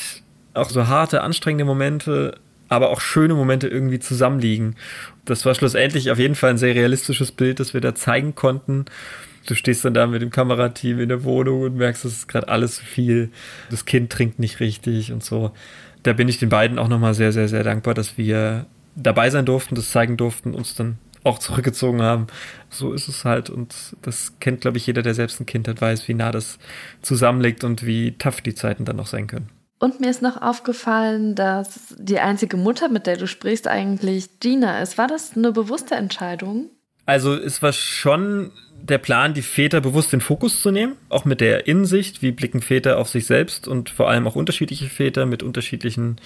auch 0.55 0.71
so 0.71 0.87
harte, 0.87 1.23
anstrengende 1.23 1.65
Momente, 1.65 2.39
aber 2.73 2.91
auch 2.91 3.01
schöne 3.01 3.35
Momente 3.35 3.69
irgendwie 3.69 3.99
zusammenliegen. 3.99 4.77
Das 5.25 5.45
war 5.45 5.55
schlussendlich 5.55 6.11
auf 6.11 6.19
jeden 6.19 6.35
Fall 6.35 6.51
ein 6.51 6.59
sehr 6.59 6.75
realistisches 6.75 7.31
Bild, 7.31 7.61
das 7.61 7.75
wir 7.75 7.81
da 7.81 7.95
zeigen 7.95 8.35
konnten. 8.35 8.87
Du 9.47 9.55
stehst 9.55 9.85
dann 9.85 9.95
da 9.95 10.07
mit 10.07 10.23
dem 10.23 10.31
Kamerateam 10.31 11.01
in 11.01 11.09
der 11.09 11.25
Wohnung 11.25 11.63
und 11.63 11.77
merkst, 11.77 12.05
es 12.05 12.13
ist 12.15 12.29
gerade 12.29 12.49
alles 12.49 12.77
zu 12.77 12.85
viel. 12.85 13.31
Das 13.71 13.85
Kind 13.85 14.11
trinkt 14.11 14.39
nicht 14.39 14.61
richtig 14.61 15.13
und 15.13 15.23
so. 15.23 15.53
Da 16.03 16.13
bin 16.13 16.29
ich 16.29 16.39
den 16.39 16.49
beiden 16.49 16.79
auch 16.79 16.89
nochmal 16.89 17.15
sehr, 17.15 17.33
sehr, 17.33 17.49
sehr 17.49 17.63
dankbar, 17.63 17.95
dass 17.95 18.17
wir 18.17 18.67
dabei 18.97 19.31
sein 19.31 19.45
durften, 19.45 19.75
das 19.75 19.91
zeigen 19.91 20.17
durften, 20.17 20.55
uns 20.55 20.75
dann 20.75 20.99
auch 21.25 21.39
zurückgezogen 21.39 22.03
haben. 22.03 22.27
So 22.71 22.93
ist 22.93 23.09
es 23.09 23.25
halt 23.25 23.51
und 23.51 23.97
das 24.03 24.35
kennt, 24.41 24.63
glaube 24.63 24.79
ich, 24.79 24.87
jeder, 24.87 25.03
der 25.03 25.15
selbst 25.15 25.41
ein 25.41 25.47
Kind 25.47 25.69
hat, 25.69 25.81
weiß, 25.81 26.09
wie 26.09 26.15
nah 26.15 26.33
das 26.33 26.59
zusammenliegt 27.03 27.65
und 27.65 27.85
wie 27.85 28.13
tough 28.13 28.41
die 28.41 28.55
Zeiten 28.55 28.85
dann 28.85 28.97
noch 28.97 29.07
sein 29.07 29.27
können. 29.27 29.51
Und 29.83 29.99
mir 29.99 30.11
ist 30.11 30.23
noch 30.23 30.41
aufgefallen, 30.41 31.35
dass 31.35 31.97
die 31.99 32.21
einzige 32.21 32.57
Mutter, 32.57 32.89
mit 32.89 33.09
der 33.09 33.17
du 33.17 33.27
sprichst, 33.27 33.67
eigentlich 33.67 34.39
Gina 34.39 34.81
ist. 34.81 34.97
War 34.97 35.09
das 35.09 35.37
eine 35.37 35.51
bewusste 35.51 35.97
Entscheidung? 35.97 36.71
Also 37.05 37.35
es 37.35 37.63
war 37.63 37.73
schon 37.73 38.53
der 38.81 38.99
Plan, 38.99 39.35
die 39.35 39.43
Väter 39.43 39.81
bewusst 39.81 40.13
in 40.15 40.21
Fokus 40.21 40.63
zu 40.63 40.71
nehmen, 40.71 40.95
auch 41.09 41.25
mit 41.25 41.41
der 41.41 41.67
Innensicht, 41.67 42.23
wie 42.23 42.31
blicken 42.31 42.63
Väter 42.63 42.97
auf 42.97 43.09
sich 43.09 43.27
selbst 43.27 43.67
und 43.67 43.91
vor 43.91 44.09
allem 44.09 44.29
auch 44.29 44.37
unterschiedliche 44.37 44.89
Väter 44.89 45.27
mit 45.27 45.43
unterschiedlichen 45.43 46.21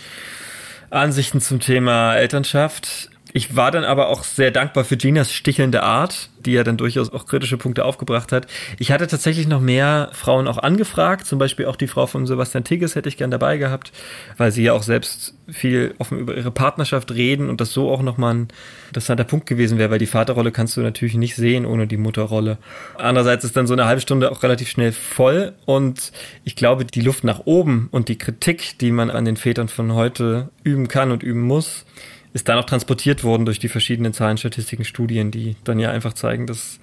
Ansichten 0.90 1.40
zum 1.40 1.58
Thema 1.58 2.14
Elternschaft. 2.14 3.08
Ich 3.32 3.56
war 3.56 3.70
dann 3.70 3.84
aber 3.84 4.08
auch 4.08 4.24
sehr 4.24 4.50
dankbar 4.50 4.84
für 4.84 4.96
Ginas 4.96 5.32
stichelnde 5.32 5.82
Art, 5.82 6.30
die 6.46 6.52
ja 6.52 6.62
dann 6.62 6.76
durchaus 6.76 7.12
auch 7.12 7.26
kritische 7.26 7.58
Punkte 7.58 7.84
aufgebracht 7.84 8.32
hat. 8.32 8.46
Ich 8.78 8.92
hatte 8.92 9.06
tatsächlich 9.08 9.48
noch 9.48 9.60
mehr 9.60 10.10
Frauen 10.12 10.46
auch 10.46 10.58
angefragt, 10.58 11.26
zum 11.26 11.38
Beispiel 11.38 11.66
auch 11.66 11.76
die 11.76 11.88
Frau 11.88 12.06
von 12.06 12.26
Sebastian 12.26 12.64
Tigges 12.64 12.94
hätte 12.94 13.08
ich 13.08 13.16
gern 13.16 13.30
dabei 13.30 13.58
gehabt, 13.58 13.92
weil 14.36 14.52
sie 14.52 14.62
ja 14.62 14.72
auch 14.72 14.84
selbst 14.84 15.34
viel 15.48 15.94
offen 15.98 16.18
über 16.18 16.36
ihre 16.36 16.50
Partnerschaft 16.50 17.12
reden 17.12 17.50
und 17.50 17.60
das 17.60 17.72
so 17.72 17.90
auch 17.90 18.00
nochmal 18.00 18.34
ein 18.34 18.48
interessanter 18.88 19.24
Punkt 19.24 19.46
gewesen 19.46 19.76
wäre, 19.76 19.90
weil 19.90 19.98
die 19.98 20.06
Vaterrolle 20.06 20.52
kannst 20.52 20.76
du 20.76 20.80
natürlich 20.80 21.16
nicht 21.16 21.34
sehen 21.34 21.66
ohne 21.66 21.86
die 21.86 21.96
Mutterrolle. 21.96 22.58
Andererseits 22.96 23.44
ist 23.44 23.56
dann 23.56 23.66
so 23.66 23.74
eine 23.74 23.86
halbe 23.86 24.00
Stunde 24.00 24.30
auch 24.30 24.42
relativ 24.42 24.68
schnell 24.68 24.92
voll 24.92 25.52
und 25.66 26.12
ich 26.44 26.56
glaube, 26.56 26.84
die 26.84 27.00
Luft 27.00 27.24
nach 27.24 27.40
oben 27.44 27.88
und 27.90 28.08
die 28.08 28.18
Kritik, 28.18 28.78
die 28.78 28.92
man 28.92 29.10
an 29.10 29.24
den 29.24 29.36
Vätern 29.36 29.68
von 29.68 29.94
heute 29.94 30.50
üben 30.62 30.88
kann 30.88 31.10
und 31.10 31.22
üben 31.22 31.42
muss, 31.42 31.84
ist 32.36 32.50
dann 32.50 32.58
auch 32.58 32.66
transportiert 32.66 33.24
worden 33.24 33.46
durch 33.46 33.58
die 33.58 33.70
verschiedenen 33.70 34.12
Zahlen, 34.12 34.36
Statistiken, 34.36 34.84
Studien, 34.84 35.30
die 35.30 35.56
dann 35.64 35.78
ja 35.78 35.90
einfach 35.90 36.12
zeigen, 36.12 36.46
dass 36.46 36.78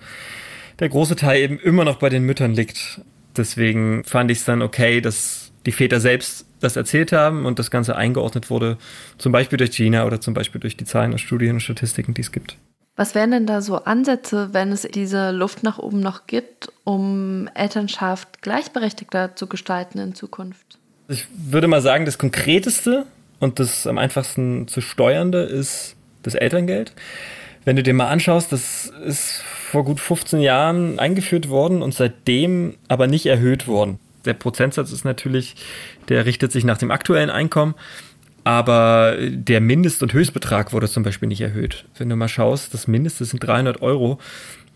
der 0.80 0.90
große 0.90 1.16
Teil 1.16 1.40
eben 1.44 1.60
immer 1.60 1.86
noch 1.86 1.98
bei 1.98 2.10
den 2.10 2.24
Müttern 2.24 2.56
liegt. 2.56 3.02
Deswegen 3.38 4.04
fand 4.04 4.32
ich 4.32 4.40
es 4.40 4.46
dann 4.46 4.64
okay, 4.64 5.00
dass 5.00 5.52
die 5.68 5.72
Väter 5.72 6.00
selbst 6.00 6.48
das 6.60 6.76
erzählt 6.76 7.12
haben 7.12 7.46
und 7.46 7.60
das 7.60 7.70
Ganze 7.70 7.96
eingeordnet 7.96 8.50
wurde, 8.50 8.80
zum 9.20 9.32
Beispiel 9.32 9.58
durch 9.58 9.70
Gina 9.70 10.08
oder 10.08 10.20
zum 10.20 10.34
Beispiel 10.34 10.60
durch 10.60 10.76
die 10.76 10.86
Zahlen 10.86 11.12
und 11.12 11.20
Studien 11.20 11.52
und 11.52 11.60
Statistiken, 11.60 12.16
die 12.16 12.22
es 12.22 12.32
gibt. 12.32 12.58
Was 12.96 13.14
wären 13.14 13.30
denn 13.30 13.46
da 13.46 13.62
so 13.62 13.78
Ansätze, 13.78 14.50
wenn 14.54 14.72
es 14.72 14.82
diese 14.82 15.30
Luft 15.30 15.62
nach 15.62 15.78
oben 15.78 16.00
noch 16.00 16.26
gibt, 16.26 16.72
um 16.84 17.48
Elternschaft 17.54 18.42
gleichberechtigter 18.42 19.36
zu 19.36 19.46
gestalten 19.46 20.00
in 20.00 20.16
Zukunft? 20.16 20.80
Ich 21.08 21.28
würde 21.36 21.68
mal 21.68 21.82
sagen, 21.82 22.06
das 22.06 22.18
Konkreteste, 22.18 23.06
und 23.44 23.60
das 23.60 23.86
am 23.86 23.98
einfachsten 23.98 24.68
zu 24.68 24.82
steuernde 24.82 25.40
ist 25.40 25.96
das 26.24 26.34
Elterngeld. 26.34 26.94
Wenn 27.66 27.76
du 27.76 27.84
dir 27.84 27.94
mal 27.94 28.08
anschaust, 28.08 28.52
das 28.52 28.92
ist 29.06 29.42
vor 29.42 29.84
gut 29.86 30.00
15 30.00 30.40
Jahren 30.40 31.00
eingeführt 31.00 31.50
worden 31.50 31.82
und 31.82 31.94
seitdem 31.94 32.76
aber 32.88 33.08
nicht 33.08 33.26
erhöht 33.26 33.68
worden. 33.68 34.00
Der 34.26 34.34
Prozentsatz 34.34 34.92
ist 34.92 35.04
natürlich, 35.04 35.56
der 36.10 36.26
richtet 36.26 36.52
sich 36.52 36.64
nach 36.64 36.78
dem 36.78 36.92
aktuellen 36.92 37.30
Einkommen, 37.30 37.76
aber 38.46 39.18
der 39.20 39.62
Mindest- 39.62 40.04
und 40.04 40.14
Höchstbetrag 40.14 40.74
wurde 40.74 40.90
zum 40.90 41.04
Beispiel 41.04 41.28
nicht 41.28 41.42
erhöht. 41.42 41.86
Wenn 41.98 42.10
du 42.10 42.16
mal 42.16 42.28
schaust, 42.28 42.74
das 42.74 42.88
Mindeste 42.88 43.26
sind 43.26 43.46
300 43.46 43.82
Euro 43.82 44.20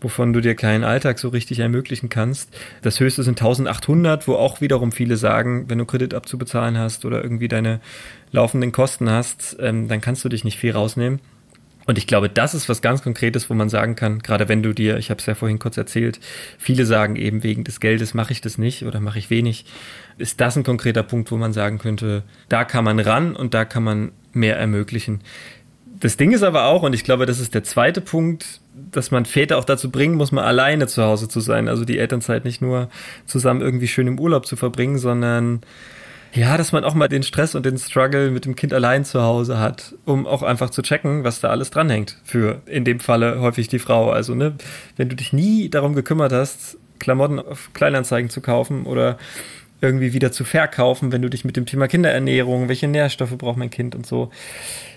wovon 0.00 0.32
du 0.32 0.40
dir 0.40 0.54
keinen 0.54 0.84
Alltag 0.84 1.18
so 1.18 1.28
richtig 1.28 1.58
ermöglichen 1.58 2.08
kannst. 2.08 2.56
Das 2.82 3.00
höchste 3.00 3.22
sind 3.22 3.40
1800, 3.40 4.28
wo 4.28 4.34
auch 4.34 4.60
wiederum 4.60 4.92
viele 4.92 5.16
sagen, 5.16 5.64
wenn 5.68 5.78
du 5.78 5.84
Kredit 5.84 6.14
abzubezahlen 6.14 6.78
hast 6.78 7.04
oder 7.04 7.22
irgendwie 7.22 7.48
deine 7.48 7.80
laufenden 8.32 8.72
Kosten 8.72 9.10
hast, 9.10 9.56
ähm, 9.60 9.88
dann 9.88 10.00
kannst 10.00 10.24
du 10.24 10.28
dich 10.28 10.44
nicht 10.44 10.58
viel 10.58 10.72
rausnehmen. 10.72 11.20
Und 11.88 11.96
ich 11.96 12.06
glaube, 12.06 12.28
das 12.28 12.52
ist 12.52 12.68
was 12.68 12.82
ganz 12.82 13.02
Konkretes, 13.02 13.48
wo 13.48 13.54
man 13.54 13.70
sagen 13.70 13.96
kann, 13.96 14.18
gerade 14.18 14.46
wenn 14.50 14.62
du 14.62 14.74
dir, 14.74 14.98
ich 14.98 15.08
habe 15.08 15.20
es 15.20 15.26
ja 15.26 15.34
vorhin 15.34 15.58
kurz 15.58 15.78
erzählt, 15.78 16.20
viele 16.58 16.84
sagen 16.84 17.16
eben 17.16 17.42
wegen 17.42 17.64
des 17.64 17.80
Geldes 17.80 18.12
mache 18.12 18.32
ich 18.32 18.42
das 18.42 18.58
nicht 18.58 18.84
oder 18.84 19.00
mache 19.00 19.18
ich 19.18 19.30
wenig. 19.30 19.64
Ist 20.18 20.38
das 20.38 20.54
ein 20.54 20.64
konkreter 20.64 21.02
Punkt, 21.02 21.30
wo 21.30 21.38
man 21.38 21.54
sagen 21.54 21.78
könnte, 21.78 22.24
da 22.50 22.64
kann 22.64 22.84
man 22.84 23.00
ran 23.00 23.34
und 23.34 23.54
da 23.54 23.64
kann 23.64 23.84
man 23.84 24.12
mehr 24.34 24.58
ermöglichen. 24.58 25.22
Das 25.98 26.18
Ding 26.18 26.32
ist 26.32 26.42
aber 26.42 26.66
auch, 26.66 26.82
und 26.82 26.92
ich 26.92 27.04
glaube, 27.04 27.24
das 27.24 27.40
ist 27.40 27.54
der 27.54 27.64
zweite 27.64 28.02
Punkt, 28.02 28.60
dass 28.92 29.10
man 29.10 29.24
Väter 29.24 29.56
auch 29.56 29.64
dazu 29.64 29.90
bringen 29.90 30.16
muss, 30.16 30.30
mal 30.30 30.44
alleine 30.44 30.88
zu 30.88 31.02
Hause 31.02 31.26
zu 31.26 31.40
sein. 31.40 31.68
Also 31.68 31.86
die 31.86 31.98
Elternzeit 31.98 32.44
nicht 32.44 32.60
nur 32.60 32.90
zusammen 33.24 33.62
irgendwie 33.62 33.88
schön 33.88 34.06
im 34.06 34.20
Urlaub 34.20 34.44
zu 34.44 34.56
verbringen, 34.56 34.98
sondern 34.98 35.62
ja, 36.32 36.56
dass 36.56 36.72
man 36.72 36.84
auch 36.84 36.94
mal 36.94 37.08
den 37.08 37.22
Stress 37.22 37.54
und 37.54 37.64
den 37.64 37.78
Struggle 37.78 38.30
mit 38.30 38.44
dem 38.44 38.56
Kind 38.56 38.72
allein 38.74 39.04
zu 39.04 39.22
Hause 39.22 39.58
hat, 39.58 39.94
um 40.04 40.26
auch 40.26 40.42
einfach 40.42 40.70
zu 40.70 40.82
checken, 40.82 41.24
was 41.24 41.40
da 41.40 41.48
alles 41.48 41.70
dranhängt. 41.70 42.18
Für 42.24 42.62
in 42.66 42.84
dem 42.84 43.00
Falle 43.00 43.40
häufig 43.40 43.68
die 43.68 43.78
Frau. 43.78 44.10
Also, 44.10 44.34
ne, 44.34 44.54
wenn 44.96 45.08
du 45.08 45.16
dich 45.16 45.32
nie 45.32 45.68
darum 45.68 45.94
gekümmert 45.94 46.32
hast, 46.32 46.76
Klamotten 46.98 47.38
auf 47.38 47.70
Kleinanzeigen 47.72 48.30
zu 48.30 48.40
kaufen 48.40 48.84
oder 48.84 49.18
irgendwie 49.80 50.12
wieder 50.12 50.32
zu 50.32 50.44
verkaufen, 50.44 51.12
wenn 51.12 51.22
du 51.22 51.30
dich 51.30 51.44
mit 51.44 51.56
dem 51.56 51.66
Thema 51.66 51.86
Kinderernährung, 51.86 52.68
welche 52.68 52.88
Nährstoffe 52.88 53.36
braucht 53.38 53.56
mein 53.56 53.70
Kind 53.70 53.94
und 53.94 54.06
so, 54.06 54.30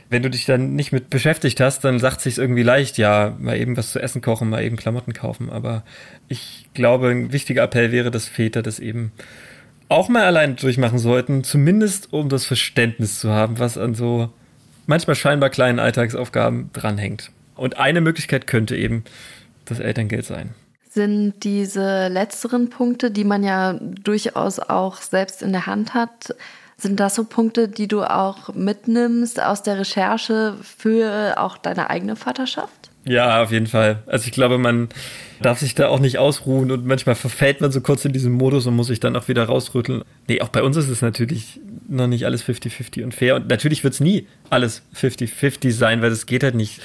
wenn 0.09 0.23
du 0.23 0.29
dich 0.29 0.45
dann 0.45 0.75
nicht 0.75 0.91
mit 0.91 1.09
beschäftigt 1.09 1.61
hast, 1.61 1.85
dann 1.85 1.99
sagt 1.99 2.19
sich 2.19 2.37
irgendwie 2.37 2.63
leicht, 2.63 2.97
ja, 2.97 3.35
mal 3.39 3.57
eben 3.57 3.77
was 3.77 3.91
zu 3.91 3.99
essen 4.01 4.21
kochen, 4.21 4.49
mal 4.49 4.63
eben 4.63 4.75
Klamotten 4.75 5.13
kaufen. 5.13 5.49
Aber 5.49 5.85
ich 6.27 6.67
glaube, 6.73 7.09
ein 7.09 7.31
wichtiger 7.31 7.63
Appell 7.63 7.93
wäre, 7.93 8.11
dass 8.11 8.27
Väter 8.27 8.61
das 8.61 8.79
eben 8.79 9.13
auch 9.91 10.07
mal 10.07 10.23
allein 10.23 10.55
durchmachen 10.55 10.99
sollten, 10.99 11.43
zumindest 11.43 12.13
um 12.13 12.29
das 12.29 12.45
Verständnis 12.45 13.19
zu 13.19 13.29
haben, 13.29 13.59
was 13.59 13.77
an 13.77 13.93
so 13.93 14.29
manchmal 14.87 15.15
scheinbar 15.15 15.49
kleinen 15.49 15.79
Alltagsaufgaben 15.79 16.69
dranhängt. 16.71 17.31
Und 17.55 17.77
eine 17.77 17.99
Möglichkeit 17.99 18.47
könnte 18.47 18.77
eben 18.77 19.03
das 19.65 19.79
Elterngeld 19.79 20.25
sein. 20.25 20.55
Sind 20.89 21.43
diese 21.43 22.07
letzteren 22.07 22.69
Punkte, 22.69 23.11
die 23.11 23.25
man 23.25 23.43
ja 23.43 23.73
durchaus 23.73 24.59
auch 24.59 24.97
selbst 24.97 25.41
in 25.41 25.51
der 25.51 25.65
Hand 25.65 25.93
hat, 25.93 26.35
sind 26.77 26.99
das 26.99 27.15
so 27.15 27.25
Punkte, 27.25 27.67
die 27.67 27.87
du 27.87 28.03
auch 28.03 28.53
mitnimmst 28.55 29.41
aus 29.41 29.61
der 29.61 29.77
Recherche 29.77 30.55
für 30.63 31.35
auch 31.37 31.57
deine 31.57 31.89
eigene 31.89 32.15
Vaterschaft? 32.15 32.80
Ja, 33.05 33.41
auf 33.41 33.51
jeden 33.51 33.67
Fall. 33.67 34.03
Also 34.05 34.27
ich 34.27 34.31
glaube, 34.31 34.57
man 34.59 34.89
darf 35.41 35.59
sich 35.59 35.73
da 35.73 35.87
auch 35.87 35.99
nicht 35.99 36.19
ausruhen 36.19 36.71
und 36.71 36.85
manchmal 36.85 37.15
verfällt 37.15 37.59
man 37.59 37.71
so 37.71 37.81
kurz 37.81 38.05
in 38.05 38.13
diesen 38.13 38.31
Modus 38.31 38.67
und 38.67 38.75
muss 38.75 38.87
sich 38.87 38.99
dann 38.99 39.15
auch 39.15 39.27
wieder 39.27 39.43
rausrütteln. 39.43 40.03
Nee, 40.27 40.41
auch 40.41 40.49
bei 40.49 40.61
uns 40.61 40.77
ist 40.77 40.87
es 40.87 41.01
natürlich 41.01 41.59
noch 41.87 42.05
nicht 42.05 42.25
alles 42.25 42.43
50-50 42.43 43.03
und 43.03 43.15
fair. 43.15 43.35
Und 43.35 43.49
natürlich 43.49 43.83
wird 43.83 43.95
es 43.95 43.99
nie 44.01 44.27
alles 44.51 44.83
50-50 44.95 45.71
sein, 45.71 46.03
weil 46.03 46.11
es 46.11 46.27
geht 46.27 46.43
halt 46.43 46.53
nicht. 46.53 46.79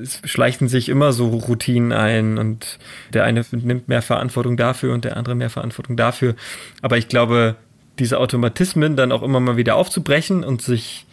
Es 0.00 0.20
schleichen 0.24 0.68
sich 0.68 0.90
immer 0.90 1.12
so 1.12 1.28
Routinen 1.28 1.92
ein 1.92 2.36
und 2.36 2.78
der 3.14 3.24
eine 3.24 3.44
nimmt 3.52 3.88
mehr 3.88 4.02
Verantwortung 4.02 4.58
dafür 4.58 4.92
und 4.92 5.06
der 5.06 5.16
andere 5.16 5.34
mehr 5.34 5.50
Verantwortung 5.50 5.96
dafür. 5.96 6.34
Aber 6.82 6.98
ich 6.98 7.08
glaube, 7.08 7.56
diese 7.98 8.18
Automatismen 8.18 8.96
dann 8.96 9.12
auch 9.12 9.22
immer 9.22 9.40
mal 9.40 9.56
wieder 9.56 9.76
aufzubrechen 9.76 10.44
und 10.44 10.60
sich 10.60 11.06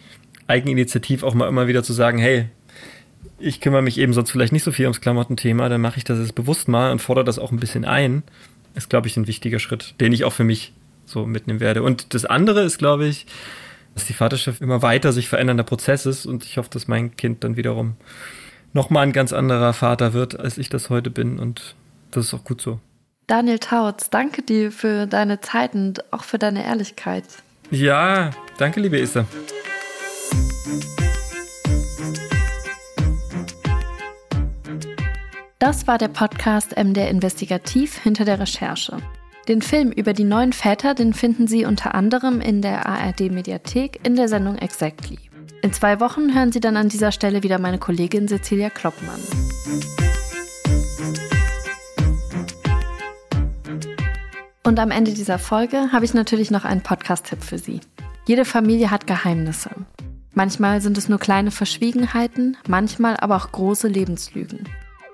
eigeninitiativ 0.46 1.22
auch 1.22 1.34
mal 1.34 1.48
immer 1.48 1.68
wieder 1.68 1.82
zu 1.82 1.94
sagen, 1.94 2.18
hey, 2.18 2.48
ich 3.38 3.60
kümmere 3.60 3.82
mich 3.82 3.98
eben 3.98 4.12
sonst 4.12 4.30
vielleicht 4.30 4.52
nicht 4.52 4.62
so 4.62 4.72
viel 4.72 4.86
ums 4.86 5.00
Klamottenthema, 5.00 5.68
dann 5.68 5.80
mache 5.80 5.98
ich 5.98 6.04
das 6.04 6.18
jetzt 6.18 6.34
bewusst 6.34 6.68
mal 6.68 6.92
und 6.92 7.00
fordere 7.00 7.24
das 7.24 7.38
auch 7.38 7.52
ein 7.52 7.58
bisschen 7.58 7.84
ein. 7.84 8.22
Ist, 8.74 8.88
glaube 8.88 9.06
ich, 9.06 9.16
ein 9.16 9.26
wichtiger 9.26 9.58
Schritt, 9.58 9.94
den 10.00 10.12
ich 10.12 10.24
auch 10.24 10.32
für 10.32 10.44
mich 10.44 10.72
so 11.04 11.26
mitnehmen 11.26 11.60
werde. 11.60 11.82
Und 11.82 12.14
das 12.14 12.24
andere 12.24 12.62
ist, 12.62 12.78
glaube 12.78 13.06
ich, 13.06 13.26
dass 13.94 14.06
die 14.06 14.14
Vaterschaft 14.14 14.60
immer 14.60 14.82
weiter 14.82 15.12
sich 15.12 15.28
verändernder 15.28 15.64
Prozess 15.64 16.06
ist 16.06 16.26
und 16.26 16.44
ich 16.44 16.56
hoffe, 16.56 16.70
dass 16.70 16.88
mein 16.88 17.16
Kind 17.16 17.44
dann 17.44 17.56
wiederum 17.56 17.96
nochmal 18.72 19.02
ein 19.02 19.12
ganz 19.12 19.32
anderer 19.32 19.72
Vater 19.74 20.14
wird, 20.14 20.38
als 20.38 20.56
ich 20.56 20.70
das 20.70 20.88
heute 20.88 21.10
bin 21.10 21.38
und 21.38 21.74
das 22.10 22.26
ist 22.26 22.34
auch 22.34 22.44
gut 22.44 22.60
so. 22.60 22.80
Daniel 23.26 23.58
Tautz, 23.58 24.10
danke 24.10 24.42
dir 24.42 24.72
für 24.72 25.06
deine 25.06 25.40
Zeit 25.40 25.74
und 25.74 26.12
auch 26.12 26.24
für 26.24 26.38
deine 26.38 26.64
Ehrlichkeit. 26.64 27.24
Ja, 27.70 28.30
danke, 28.58 28.80
liebe 28.80 29.00
Esther. 29.00 29.26
Das 35.62 35.86
war 35.86 35.96
der 35.96 36.08
Podcast 36.08 36.76
MDR 36.76 37.08
Investigativ 37.08 37.96
hinter 37.96 38.24
der 38.24 38.40
Recherche. 38.40 38.96
Den 39.46 39.62
Film 39.62 39.92
über 39.92 40.12
die 40.12 40.24
neuen 40.24 40.52
Väter, 40.52 40.92
den 40.92 41.14
finden 41.14 41.46
Sie 41.46 41.64
unter 41.64 41.94
anderem 41.94 42.40
in 42.40 42.62
der 42.62 42.84
ARD 42.84 43.30
Mediathek 43.30 44.00
in 44.02 44.16
der 44.16 44.26
Sendung 44.26 44.58
Exactly. 44.58 45.20
In 45.62 45.72
zwei 45.72 46.00
Wochen 46.00 46.34
hören 46.34 46.50
Sie 46.50 46.58
dann 46.58 46.76
an 46.76 46.88
dieser 46.88 47.12
Stelle 47.12 47.44
wieder 47.44 47.60
meine 47.60 47.78
Kollegin 47.78 48.26
Cecilia 48.26 48.70
Kloppmann. 48.70 49.20
Und 54.64 54.80
am 54.80 54.90
Ende 54.90 55.12
dieser 55.12 55.38
Folge 55.38 55.92
habe 55.92 56.04
ich 56.04 56.12
natürlich 56.12 56.50
noch 56.50 56.64
einen 56.64 56.82
Podcast-Tipp 56.82 57.40
für 57.40 57.58
Sie. 57.58 57.78
Jede 58.26 58.44
Familie 58.44 58.90
hat 58.90 59.06
Geheimnisse. 59.06 59.70
Manchmal 60.34 60.80
sind 60.80 60.98
es 60.98 61.08
nur 61.08 61.20
kleine 61.20 61.52
Verschwiegenheiten, 61.52 62.56
manchmal 62.66 63.16
aber 63.16 63.36
auch 63.36 63.52
große 63.52 63.86
Lebenslügen. 63.86 64.66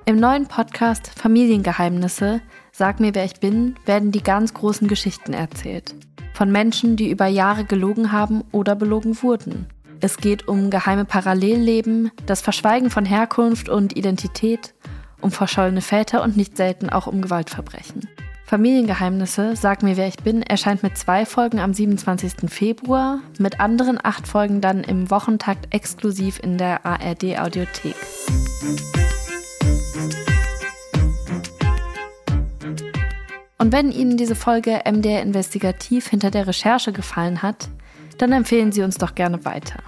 Im 0.09 0.16
neuen 0.16 0.47
Podcast 0.47 1.11
Familiengeheimnisse 1.16 2.40
Sag 2.73 2.99
mir, 2.99 3.14
wer 3.14 3.27
ich 3.27 3.40
bin, 3.40 3.75
werden 3.85 4.11
die 4.11 4.23
ganz 4.23 4.55
großen 4.55 4.88
Geschichten 4.88 5.35
erzählt. 5.35 5.94
Von 6.33 6.51
Menschen, 6.51 6.97
die 6.97 7.11
über 7.11 7.27
Jahre 7.27 7.66
gelogen 7.66 8.11
haben 8.11 8.42
oder 8.51 8.75
belogen 8.75 9.23
wurden. 9.23 9.66
Es 10.01 10.16
geht 10.16 10.49
um 10.49 10.71
geheime 10.71 11.05
Parallelleben, 11.05 12.11
das 12.25 12.40
Verschweigen 12.40 12.88
von 12.88 13.05
Herkunft 13.05 13.68
und 13.68 13.99
Identität, 13.99 14.73
um 15.21 15.31
verschollene 15.31 15.83
Väter 15.83 16.23
und 16.23 16.38
nicht 16.38 16.57
selten 16.57 16.88
auch 16.88 17.07
um 17.07 17.21
Gewaltverbrechen. 17.21 18.09
Familiengeheimnisse, 18.47 19.57
Sag 19.57 19.83
mir, 19.83 19.99
wer 19.99 20.09
ich 20.09 20.16
bin, 20.16 20.40
erscheint 20.40 20.83
mit 20.83 20.97
zwei 20.97 21.27
Folgen 21.27 21.59
am 21.59 21.75
27. 21.75 22.51
Februar, 22.51 23.18
mit 23.38 23.61
anderen 23.61 23.99
acht 24.03 24.27
Folgen 24.27 24.62
dann 24.62 24.85
im 24.85 25.11
Wochentakt 25.11 25.75
exklusiv 25.75 26.40
in 26.42 26.57
der 26.57 26.87
ARD 26.87 27.38
Audiothek. 27.38 27.94
Und 33.61 33.73
wenn 33.73 33.90
Ihnen 33.90 34.16
diese 34.16 34.37
Folge 34.37 34.83
MDR 34.88 35.23
Investigativ 35.23 36.07
hinter 36.09 36.31
der 36.31 36.47
Recherche 36.47 36.92
gefallen 36.92 37.42
hat, 37.42 37.68
dann 38.16 38.31
empfehlen 38.33 38.71
Sie 38.71 38.83
uns 38.83 38.99
doch 38.99 39.16
gerne 39.16 39.44
weiter. 39.44 39.83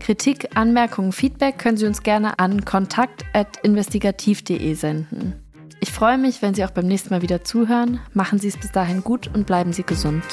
Kritik, 0.00 0.56
Anmerkungen, 0.56 1.12
Feedback 1.12 1.58
können 1.58 1.76
Sie 1.76 1.86
uns 1.86 2.02
gerne 2.02 2.40
an 2.40 2.64
kontakt.investigativ.de 2.64 4.74
senden. 4.74 5.34
Ich 5.80 5.92
freue 5.92 6.18
mich, 6.18 6.42
wenn 6.42 6.54
Sie 6.54 6.64
auch 6.64 6.72
beim 6.72 6.86
nächsten 6.86 7.10
Mal 7.10 7.22
wieder 7.22 7.44
zuhören. 7.44 8.00
Machen 8.12 8.40
Sie 8.40 8.48
es 8.48 8.56
bis 8.56 8.72
dahin 8.72 9.04
gut 9.04 9.30
und 9.32 9.46
bleiben 9.46 9.72
Sie 9.72 9.84
gesund. 9.84 10.24